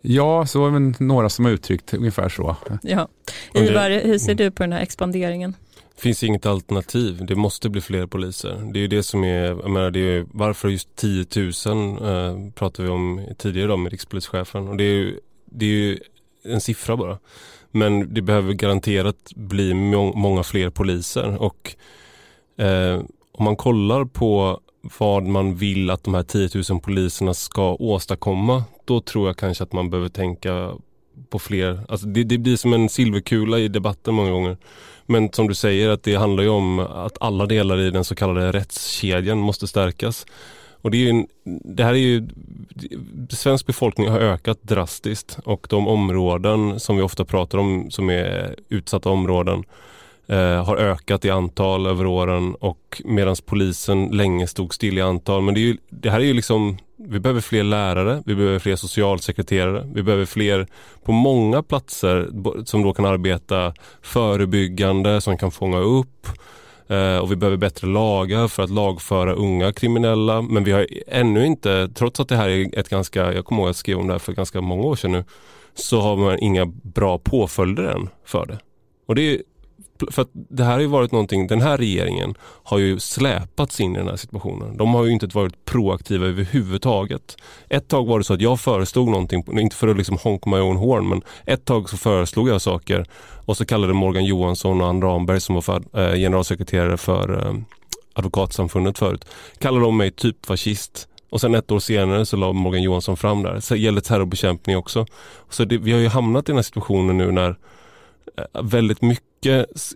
Ja, 0.00 0.46
så 0.46 0.66
är 0.66 0.70
det 0.70 1.04
några 1.04 1.28
som 1.28 1.44
har 1.44 1.52
uttryckt 1.52 1.94
ungefär 1.94 2.28
så. 2.28 2.56
Ja. 2.82 3.08
Ivar, 3.54 3.90
hur 3.90 4.18
ser 4.18 4.34
du 4.34 4.50
på 4.50 4.62
den 4.62 4.72
här 4.72 4.80
expanderingen? 4.80 5.54
Det 6.00 6.02
finns 6.02 6.22
inget 6.22 6.46
alternativ. 6.46 7.26
Det 7.26 7.34
måste 7.34 7.68
bli 7.68 7.80
fler 7.80 8.06
poliser. 8.06 8.70
Det 8.72 8.78
är 8.78 8.80
ju 8.80 8.88
det 8.88 9.02
som 9.02 9.24
är, 9.24 9.44
jag 9.44 9.70
menar, 9.70 9.90
det 9.90 10.00
är 10.00 10.26
varför 10.32 10.68
just 10.68 10.96
10 10.96 11.26
000 11.36 11.46
eh, 11.46 12.52
pratar 12.54 12.82
vi 12.82 12.88
om 12.88 13.26
tidigare 13.38 13.72
om 13.72 13.82
med 13.82 13.92
rikspolischefen. 13.92 14.68
Och 14.68 14.76
det 14.76 14.84
är 14.84 14.94
ju, 14.94 15.20
det 15.44 15.64
är 15.64 15.68
ju 15.68 15.98
en 16.44 16.60
siffra 16.60 16.96
bara. 16.96 17.18
Men 17.70 18.14
det 18.14 18.22
behöver 18.22 18.52
garanterat 18.52 19.32
bli 19.34 19.74
må 19.74 20.12
många 20.12 20.42
fler 20.42 20.70
poliser 20.70 21.42
och 21.42 21.74
eh, 22.56 23.02
om 23.32 23.44
man 23.44 23.56
kollar 23.56 24.04
på 24.04 24.60
vad 24.98 25.22
man 25.22 25.54
vill 25.54 25.90
att 25.90 26.04
de 26.04 26.14
här 26.14 26.22
10 26.22 26.48
000 26.70 26.80
poliserna 26.80 27.34
ska 27.34 27.74
åstadkomma, 27.74 28.64
då 28.84 29.00
tror 29.00 29.26
jag 29.26 29.36
kanske 29.36 29.64
att 29.64 29.72
man 29.72 29.90
behöver 29.90 30.08
tänka 30.08 30.74
på 31.30 31.38
fler. 31.38 31.80
Alltså 31.88 32.06
det, 32.06 32.24
det 32.24 32.38
blir 32.38 32.56
som 32.56 32.72
en 32.72 32.88
silverkula 32.88 33.58
i 33.58 33.68
debatten 33.68 34.14
många 34.14 34.30
gånger. 34.30 34.56
Men 35.10 35.32
som 35.32 35.48
du 35.48 35.54
säger, 35.54 35.88
att 35.88 36.02
det 36.02 36.14
handlar 36.14 36.42
ju 36.42 36.48
om 36.48 36.78
att 36.78 37.16
alla 37.20 37.46
delar 37.46 37.80
i 37.80 37.90
den 37.90 38.04
så 38.04 38.14
kallade 38.14 38.52
rättskedjan 38.52 39.38
måste 39.38 39.66
stärkas. 39.66 40.26
Och 40.82 40.90
det, 40.90 41.06
är 41.06 41.10
en, 41.10 41.26
det 41.64 41.84
här 41.84 41.92
är 41.92 41.98
ju, 41.98 42.28
svensk 43.30 43.66
befolkning 43.66 44.08
har 44.08 44.20
ökat 44.20 44.58
drastiskt 44.62 45.38
och 45.44 45.66
de 45.70 45.88
områden 45.88 46.80
som 46.80 46.96
vi 46.96 47.02
ofta 47.02 47.24
pratar 47.24 47.58
om 47.58 47.90
som 47.90 48.10
är 48.10 48.54
utsatta 48.68 49.10
områden 49.10 49.64
eh, 50.30 50.64
har 50.64 50.76
ökat 50.76 51.24
i 51.24 51.30
antal 51.30 51.86
över 51.86 52.06
åren 52.06 52.54
och 52.54 53.02
medan 53.04 53.36
polisen 53.46 54.08
länge 54.08 54.46
stod 54.46 54.74
still 54.74 54.98
i 54.98 55.00
antal. 55.00 55.42
Men 55.42 55.54
det, 55.54 55.60
är 55.60 55.62
ju, 55.62 55.76
det 55.90 56.10
här 56.10 56.20
är 56.20 56.24
ju 56.24 56.34
liksom, 56.34 56.78
vi 56.96 57.20
behöver 57.20 57.40
fler 57.40 57.62
lärare, 57.62 58.22
vi 58.26 58.34
behöver 58.34 58.58
fler 58.58 58.76
socialsekreterare, 58.76 59.90
vi 59.94 60.02
behöver 60.02 60.24
fler 60.24 60.66
på 61.04 61.12
många 61.12 61.62
platser 61.62 62.28
som 62.64 62.82
då 62.82 62.92
kan 62.92 63.04
arbeta 63.04 63.74
förebyggande, 64.02 65.20
som 65.20 65.38
kan 65.38 65.50
fånga 65.50 65.78
upp 65.78 66.26
eh, 66.88 67.18
och 67.18 67.32
vi 67.32 67.36
behöver 67.36 67.56
bättre 67.56 67.86
lagar 67.86 68.48
för 68.48 68.62
att 68.62 68.70
lagföra 68.70 69.32
unga 69.32 69.72
kriminella. 69.72 70.42
Men 70.42 70.64
vi 70.64 70.72
har 70.72 70.86
ännu 71.06 71.46
inte, 71.46 71.88
trots 71.94 72.20
att 72.20 72.28
det 72.28 72.36
här 72.36 72.48
är 72.48 72.78
ett 72.78 72.88
ganska, 72.88 73.32
jag 73.32 73.44
kommer 73.44 73.62
ihåg 73.62 73.68
att 73.68 73.76
jag 73.76 73.76
skrev 73.76 73.98
om 73.98 74.06
det 74.06 74.14
här 74.14 74.18
för 74.18 74.32
ganska 74.32 74.60
många 74.60 74.82
år 74.82 74.96
sedan 74.96 75.12
nu, 75.12 75.24
så 75.74 76.00
har 76.00 76.16
man 76.16 76.38
inga 76.38 76.66
bra 76.66 77.18
påföljder 77.18 77.84
än 77.84 78.08
för 78.24 78.46
det. 78.46 78.58
Och 79.06 79.14
det 79.14 79.22
är 79.22 79.42
för 80.10 80.22
att 80.22 80.30
det 80.32 80.64
här 80.64 80.72
har 80.72 80.80
ju 80.80 80.86
varit 80.86 81.12
någonting, 81.12 81.46
den 81.46 81.60
här 81.60 81.78
regeringen 81.78 82.34
har 82.40 82.78
ju 82.78 83.00
släpats 83.00 83.80
in 83.80 83.94
i 83.94 83.98
den 83.98 84.08
här 84.08 84.16
situationen. 84.16 84.76
De 84.76 84.94
har 84.94 85.04
ju 85.04 85.12
inte 85.12 85.26
varit 85.26 85.64
proaktiva 85.64 86.26
överhuvudtaget. 86.26 87.36
Ett 87.68 87.88
tag 87.88 88.06
var 88.06 88.18
det 88.18 88.24
så 88.24 88.34
att 88.34 88.40
jag 88.40 88.60
föreslog 88.60 89.08
någonting, 89.08 89.44
inte 89.58 89.76
för 89.76 89.88
att 89.88 89.96
liksom 89.96 90.18
honk 90.22 90.46
my 90.46 90.56
own 90.56 90.76
horn, 90.76 91.08
men 91.08 91.22
ett 91.46 91.64
tag 91.64 91.88
så 91.88 91.96
föreslog 91.96 92.48
jag 92.48 92.62
saker 92.62 93.06
och 93.46 93.56
så 93.56 93.64
kallade 93.64 93.92
Morgan 93.92 94.24
Johansson 94.24 94.80
och 94.80 94.88
Ann 94.88 95.02
Ramberg 95.02 95.40
som 95.40 95.54
var 95.54 95.62
för, 95.62 95.82
eh, 95.92 96.14
generalsekreterare 96.14 96.96
för 96.96 97.46
eh, 97.46 97.54
Advokatsamfundet 98.12 98.98
förut, 98.98 99.24
kallade 99.58 99.84
de 99.84 99.96
mig 99.96 100.10
typ 100.10 100.46
fascist. 100.46 101.08
Och 101.30 101.40
sen 101.40 101.54
ett 101.54 101.70
år 101.70 101.78
senare 101.78 102.26
så 102.26 102.36
la 102.36 102.52
Morgan 102.52 102.82
Johansson 102.82 103.16
fram 103.16 103.42
det 103.42 103.48
här. 103.48 103.60
Så 103.60 103.76
gäller 103.76 104.00
terrorbekämpning 104.00 104.76
också. 104.76 105.06
Så 105.48 105.64
det, 105.64 105.78
vi 105.78 105.92
har 105.92 105.98
ju 105.98 106.08
hamnat 106.08 106.48
i 106.48 106.52
den 106.52 106.56
här 106.56 106.62
situationen 106.62 107.18
nu 107.18 107.32
när 107.32 107.58
eh, 108.36 108.62
väldigt 108.62 109.02
mycket 109.02 109.29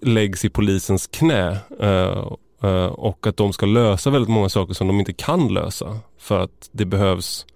läggs 0.00 0.44
i 0.44 0.48
polisens 0.48 1.06
knä 1.06 1.58
eh, 1.80 2.26
eh, 2.62 2.86
och 2.86 3.26
att 3.26 3.36
de 3.36 3.52
ska 3.52 3.66
lösa 3.66 4.10
väldigt 4.10 4.30
många 4.30 4.48
saker 4.48 4.74
som 4.74 4.86
de 4.86 4.98
inte 4.98 5.12
kan 5.12 5.48
lösa 5.48 5.98
för 6.18 6.40
att 6.40 6.68
det 6.72 6.84
behövs 6.84 7.46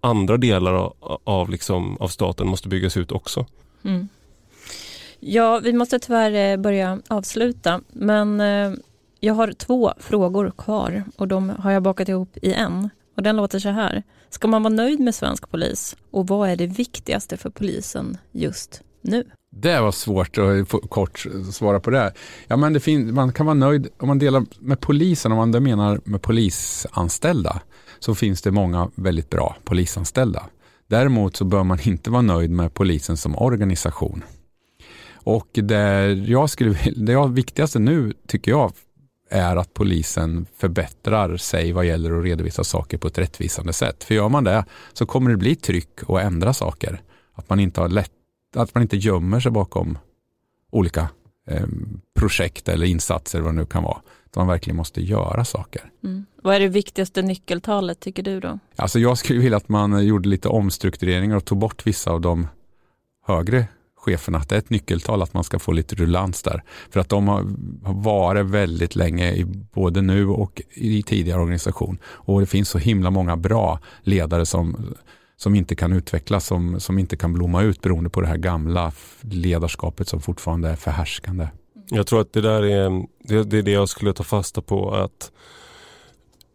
andra 0.00 0.36
delar 0.36 0.74
av, 0.74 1.20
av, 1.24 1.50
liksom, 1.50 1.96
av 1.96 2.08
staten 2.08 2.46
måste 2.46 2.68
byggas 2.68 2.96
ut 2.96 3.12
också. 3.12 3.46
Mm. 3.84 4.08
Ja, 5.20 5.58
vi 5.58 5.72
måste 5.72 5.98
tyvärr 5.98 6.52
eh, 6.52 6.56
börja 6.56 6.98
avsluta 7.08 7.80
men 7.88 8.40
eh, 8.40 8.72
jag 9.20 9.34
har 9.34 9.52
två 9.52 9.92
frågor 9.98 10.52
kvar 10.58 11.04
och 11.16 11.28
de 11.28 11.48
har 11.48 11.70
jag 11.70 11.82
bakat 11.82 12.08
ihop 12.08 12.36
i 12.42 12.52
en. 12.52 12.90
Och 13.16 13.22
den 13.22 13.36
låter 13.36 13.58
så 13.58 13.68
här. 13.68 14.02
Ska 14.30 14.48
man 14.48 14.62
vara 14.62 14.74
nöjd 14.74 15.00
med 15.00 15.14
svensk 15.14 15.50
polis 15.50 15.96
och 16.10 16.26
vad 16.26 16.50
är 16.50 16.56
det 16.56 16.66
viktigaste 16.66 17.36
för 17.36 17.50
polisen 17.50 18.18
just 18.32 18.82
nu? 19.00 19.24
Det 19.52 19.80
var 19.80 19.92
svårt 19.92 20.38
att 20.38 20.90
kort 20.90 21.26
svara 21.52 21.80
på 21.80 21.90
det. 21.90 22.12
Ja, 22.46 22.56
men 22.56 22.72
det 22.72 22.80
fin- 22.80 23.14
man 23.14 23.32
kan 23.32 23.46
vara 23.46 23.54
nöjd 23.54 23.88
om 23.98 24.08
man 24.08 24.18
delar 24.18 24.44
med 24.60 24.80
polisen, 24.80 25.32
om 25.32 25.38
man 25.38 25.52
det 25.52 25.60
menar 25.60 26.00
med 26.04 26.22
polisanställda, 26.22 27.60
så 27.98 28.14
finns 28.14 28.42
det 28.42 28.50
många 28.50 28.90
väldigt 28.94 29.30
bra 29.30 29.56
polisanställda. 29.64 30.46
Däremot 30.88 31.36
så 31.36 31.44
bör 31.44 31.64
man 31.64 31.78
inte 31.82 32.10
vara 32.10 32.22
nöjd 32.22 32.50
med 32.50 32.74
polisen 32.74 33.16
som 33.16 33.36
organisation. 33.38 34.24
Och 35.14 35.48
det, 35.52 36.12
jag 36.12 36.50
skulle, 36.50 36.78
det 36.96 37.28
viktigaste 37.28 37.78
nu 37.78 38.12
tycker 38.26 38.50
jag 38.50 38.72
är 39.30 39.56
att 39.56 39.74
polisen 39.74 40.46
förbättrar 40.56 41.36
sig 41.36 41.72
vad 41.72 41.84
gäller 41.86 42.18
att 42.18 42.24
redovisa 42.24 42.64
saker 42.64 42.98
på 42.98 43.08
ett 43.08 43.18
rättvisande 43.18 43.72
sätt. 43.72 44.04
För 44.04 44.14
gör 44.14 44.28
man 44.28 44.44
det 44.44 44.64
så 44.92 45.06
kommer 45.06 45.30
det 45.30 45.36
bli 45.36 45.56
tryck 45.56 46.02
och 46.06 46.20
ändra 46.20 46.52
saker. 46.52 47.02
Att 47.34 47.48
man 47.48 47.60
inte 47.60 47.80
har 47.80 47.88
lätt 47.88 48.10
att 48.56 48.74
man 48.74 48.82
inte 48.82 48.96
gömmer 48.96 49.40
sig 49.40 49.52
bakom 49.52 49.98
olika 50.70 51.08
eh, 51.46 51.66
projekt 52.14 52.68
eller 52.68 52.86
insatser 52.86 53.40
vad 53.40 53.54
det 53.54 53.56
nu 53.56 53.66
kan 53.66 53.82
vara. 53.82 53.98
Att 54.30 54.36
man 54.36 54.46
verkligen 54.46 54.76
måste 54.76 55.02
göra 55.02 55.44
saker. 55.44 55.90
Mm. 56.04 56.26
Vad 56.42 56.54
är 56.54 56.60
det 56.60 56.68
viktigaste 56.68 57.22
nyckeltalet 57.22 58.00
tycker 58.00 58.22
du 58.22 58.40
då? 58.40 58.58
Alltså 58.76 58.98
jag 58.98 59.18
skulle 59.18 59.40
vilja 59.40 59.56
att 59.56 59.68
man 59.68 60.06
gjorde 60.06 60.28
lite 60.28 60.48
omstruktureringar 60.48 61.36
och 61.36 61.44
tog 61.44 61.58
bort 61.58 61.86
vissa 61.86 62.10
av 62.10 62.20
de 62.20 62.46
högre 63.26 63.66
cheferna. 63.96 64.38
Att 64.38 64.48
det 64.48 64.54
är 64.54 64.58
ett 64.58 64.70
nyckeltal 64.70 65.22
att 65.22 65.34
man 65.34 65.44
ska 65.44 65.58
få 65.58 65.72
lite 65.72 65.94
rullans 65.94 66.42
där. 66.42 66.62
För 66.90 67.00
att 67.00 67.08
de 67.08 67.28
har 67.28 67.44
varit 67.84 68.46
väldigt 68.46 68.96
länge, 68.96 69.32
i, 69.32 69.44
både 69.72 70.02
nu 70.02 70.28
och 70.28 70.62
i 70.74 71.02
tidigare 71.02 71.40
organisation. 71.40 71.98
Och 72.04 72.40
det 72.40 72.46
finns 72.46 72.68
så 72.68 72.78
himla 72.78 73.10
många 73.10 73.36
bra 73.36 73.78
ledare 74.02 74.46
som 74.46 74.94
som 75.42 75.54
inte 75.54 75.74
kan 75.74 75.92
utvecklas, 75.92 76.46
som, 76.46 76.80
som 76.80 76.98
inte 76.98 77.16
kan 77.16 77.32
blomma 77.32 77.62
ut 77.62 77.80
beroende 77.80 78.10
på 78.10 78.20
det 78.20 78.26
här 78.26 78.36
gamla 78.36 78.92
ledarskapet 79.20 80.08
som 80.08 80.20
fortfarande 80.20 80.68
är 80.68 80.76
förhärskande. 80.76 81.48
Jag 81.90 82.06
tror 82.06 82.20
att 82.20 82.32
det 82.32 82.40
där 82.40 82.62
är 82.62 83.06
det, 83.24 83.44
det, 83.44 83.58
är 83.58 83.62
det 83.62 83.70
jag 83.70 83.88
skulle 83.88 84.12
ta 84.12 84.22
fasta 84.22 84.62
på. 84.62 84.94
att 84.94 85.32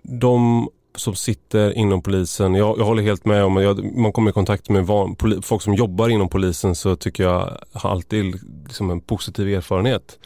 De 0.03 0.69
som 0.95 1.15
sitter 1.15 1.77
inom 1.77 2.01
polisen, 2.01 2.55
jag, 2.55 2.79
jag 2.79 2.85
håller 2.85 3.03
helt 3.03 3.25
med 3.25 3.43
om 3.43 3.57
att 3.57 3.97
man 3.97 4.11
kommer 4.11 4.29
i 4.29 4.33
kontakt 4.33 4.69
med 4.69 4.85
van, 4.87 5.15
poli, 5.15 5.41
folk 5.41 5.61
som 5.61 5.73
jobbar 5.73 6.09
inom 6.09 6.29
polisen 6.29 6.75
så 6.75 6.95
tycker 6.95 7.23
jag 7.23 7.57
har 7.73 7.89
alltid 7.89 8.39
liksom 8.67 8.89
en 8.89 9.01
positiv 9.01 9.47
erfarenhet. 9.47 10.19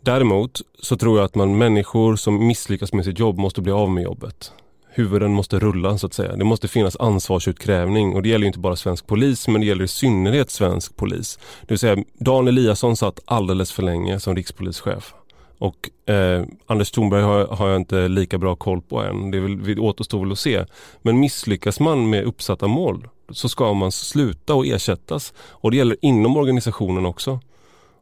Däremot 0.00 0.60
så 0.82 0.96
tror 0.96 1.18
jag 1.18 1.24
att 1.24 1.34
man 1.34 1.58
människor 1.58 2.16
som 2.16 2.46
misslyckas 2.46 2.92
med 2.92 3.04
sitt 3.04 3.18
jobb 3.18 3.38
måste 3.38 3.62
bli 3.62 3.72
av 3.72 3.90
med 3.90 4.04
jobbet 4.04 4.52
huvuden 4.96 5.32
måste 5.32 5.58
rulla 5.58 5.98
så 5.98 6.06
att 6.06 6.14
säga. 6.14 6.36
Det 6.36 6.44
måste 6.44 6.68
finnas 6.68 6.96
ansvarsutkrävning 6.96 8.14
och 8.14 8.22
det 8.22 8.28
gäller 8.28 8.46
inte 8.46 8.58
bara 8.58 8.76
svensk 8.76 9.06
polis 9.06 9.48
men 9.48 9.60
det 9.60 9.66
gäller 9.66 9.84
i 9.84 9.88
synnerhet 9.88 10.50
svensk 10.50 10.96
polis. 10.96 11.38
Det 11.60 11.68
vill 11.68 11.78
säga 11.78 12.04
Dan 12.18 12.48
Eliasson 12.48 12.96
satt 12.96 13.20
alldeles 13.24 13.72
för 13.72 13.82
länge 13.82 14.20
som 14.20 14.36
rikspolischef. 14.36 15.14
Och 15.58 16.10
eh, 16.10 16.44
Anders 16.66 16.90
Thornberg 16.90 17.22
har, 17.22 17.46
har, 17.46 17.68
jag 17.68 17.76
inte 17.76 18.08
lika 18.08 18.38
bra 18.38 18.56
koll 18.56 18.82
på 18.82 19.02
än. 19.02 19.30
Det, 19.30 19.40
vill, 19.40 19.64
det 19.64 19.80
återstår 19.80 20.20
väl 20.20 20.32
att 20.32 20.38
se. 20.38 20.64
Men 21.02 21.20
misslyckas 21.20 21.80
man 21.80 22.10
med 22.10 22.24
uppsatta 22.24 22.66
mål 22.66 23.08
så 23.30 23.48
ska 23.48 23.74
man 23.74 23.92
sluta 23.92 24.54
och 24.54 24.66
ersättas. 24.66 25.34
Och 25.38 25.70
det 25.70 25.76
gäller 25.76 25.96
inom 26.02 26.36
organisationen 26.36 27.06
också. 27.06 27.40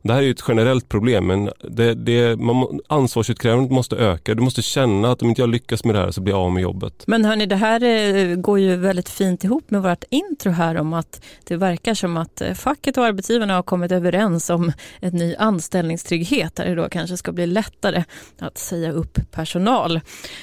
Det 0.07 0.13
här 0.13 0.23
är 0.23 0.31
ett 0.31 0.45
generellt 0.49 0.89
problem 0.89 1.27
men 1.27 1.51
det, 1.71 1.95
det, 1.95 2.37
man, 2.41 2.81
ansvarsutkrävandet 2.89 3.73
måste 3.73 3.97
öka. 3.97 4.35
Du 4.35 4.43
måste 4.43 4.63
känna 4.63 5.11
att 5.11 5.23
om 5.23 5.29
inte 5.29 5.43
jag 5.43 5.49
lyckas 5.49 5.85
med 5.85 5.95
det 5.95 6.01
här 6.01 6.11
så 6.11 6.21
blir 6.21 6.35
jag 6.35 6.41
av 6.41 6.53
med 6.53 6.63
jobbet. 6.63 7.05
Men 7.07 7.25
hörni, 7.25 7.47
det 7.47 7.57
här 7.57 7.83
eh, 7.83 8.37
går 8.37 8.59
ju 8.59 8.77
väldigt 8.77 9.09
fint 9.09 9.45
ihop 9.45 9.71
med 9.71 9.83
vårt 9.83 10.05
intro 10.11 10.53
här 10.53 10.77
om 10.77 10.93
att 10.93 11.25
det 11.45 11.57
verkar 11.57 11.95
som 11.95 12.17
att 12.17 12.41
eh, 12.41 12.53
facket 12.53 12.99
och 12.99 13.05
arbetsgivarna 13.05 13.55
har 13.55 13.63
kommit 13.63 13.93
överens 13.93 14.51
om 14.51 14.73
en 15.01 15.13
ny 15.13 15.35
anställningstrygghet 15.35 16.55
där 16.55 16.65
det 16.65 16.75
då 16.75 16.89
kanske 16.89 17.17
ska 17.17 17.33
bli 17.33 17.47
lättare 17.47 18.05
att 18.39 18.59
säga 18.59 18.93
upp 18.93 19.19
personal. 19.31 20.01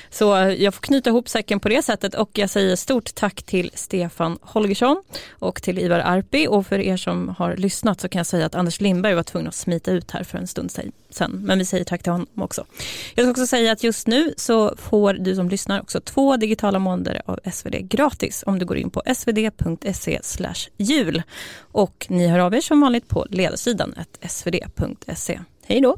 Så 0.09 0.37
eh, 0.37 0.63
jag 0.63 0.73
får 0.73 0.81
knyta 0.81 1.09
ihop 1.09 1.29
säcken 1.29 1.59
på 1.59 1.69
det 1.69 1.81
sättet 1.81 2.15
och 2.15 2.29
jag 2.33 2.49
säger 2.49 2.75
stort 2.75 3.15
tack 3.15 3.43
till 3.43 3.71
Stefan 3.73 4.37
Holgersson 4.41 5.03
och 5.29 5.61
till 5.61 5.79
Ivar 5.79 5.99
Arpi 5.99 6.47
och 6.47 6.67
för 6.67 6.79
er 6.79 6.97
som 6.97 7.35
har 7.37 7.55
lyssnat 7.55 8.01
så 8.01 8.09
kan 8.09 8.19
jag 8.19 8.27
säga 8.27 8.45
att 8.45 8.55
Anders 8.55 8.81
Lindberg 8.81 9.15
var 9.15 9.23
tvungen 9.23 9.50
att 9.51 9.55
smita 9.55 9.91
ut 9.91 10.11
här 10.11 10.23
för 10.23 10.37
en 10.37 10.47
stund 10.47 10.71
sen. 11.09 11.31
Men 11.31 11.59
vi 11.59 11.65
säger 11.65 11.83
tack 11.83 12.03
till 12.03 12.11
honom 12.11 12.27
också. 12.35 12.65
Jag 13.15 13.25
ska 13.25 13.31
också 13.31 13.47
säga 13.47 13.71
att 13.71 13.83
just 13.83 14.07
nu 14.07 14.33
så 14.37 14.75
får 14.77 15.13
du 15.13 15.35
som 15.35 15.49
lyssnar 15.49 15.81
också 15.81 16.01
två 16.01 16.37
digitala 16.37 16.79
månader 16.79 17.21
av 17.25 17.39
SvD 17.51 17.75
gratis 17.81 18.43
om 18.47 18.59
du 18.59 18.65
går 18.65 18.77
in 18.77 18.89
på 18.89 19.03
svd.se 19.15 20.19
jul. 20.77 21.23
Och 21.59 22.07
ni 22.09 22.27
hör 22.27 22.39
av 22.39 22.53
er 22.53 22.61
som 22.61 22.81
vanligt 22.81 23.07
på 23.07 23.27
ledarsidan 23.29 23.95
svd.se. 24.27 25.39
Hej 25.65 25.81
då! 25.81 25.97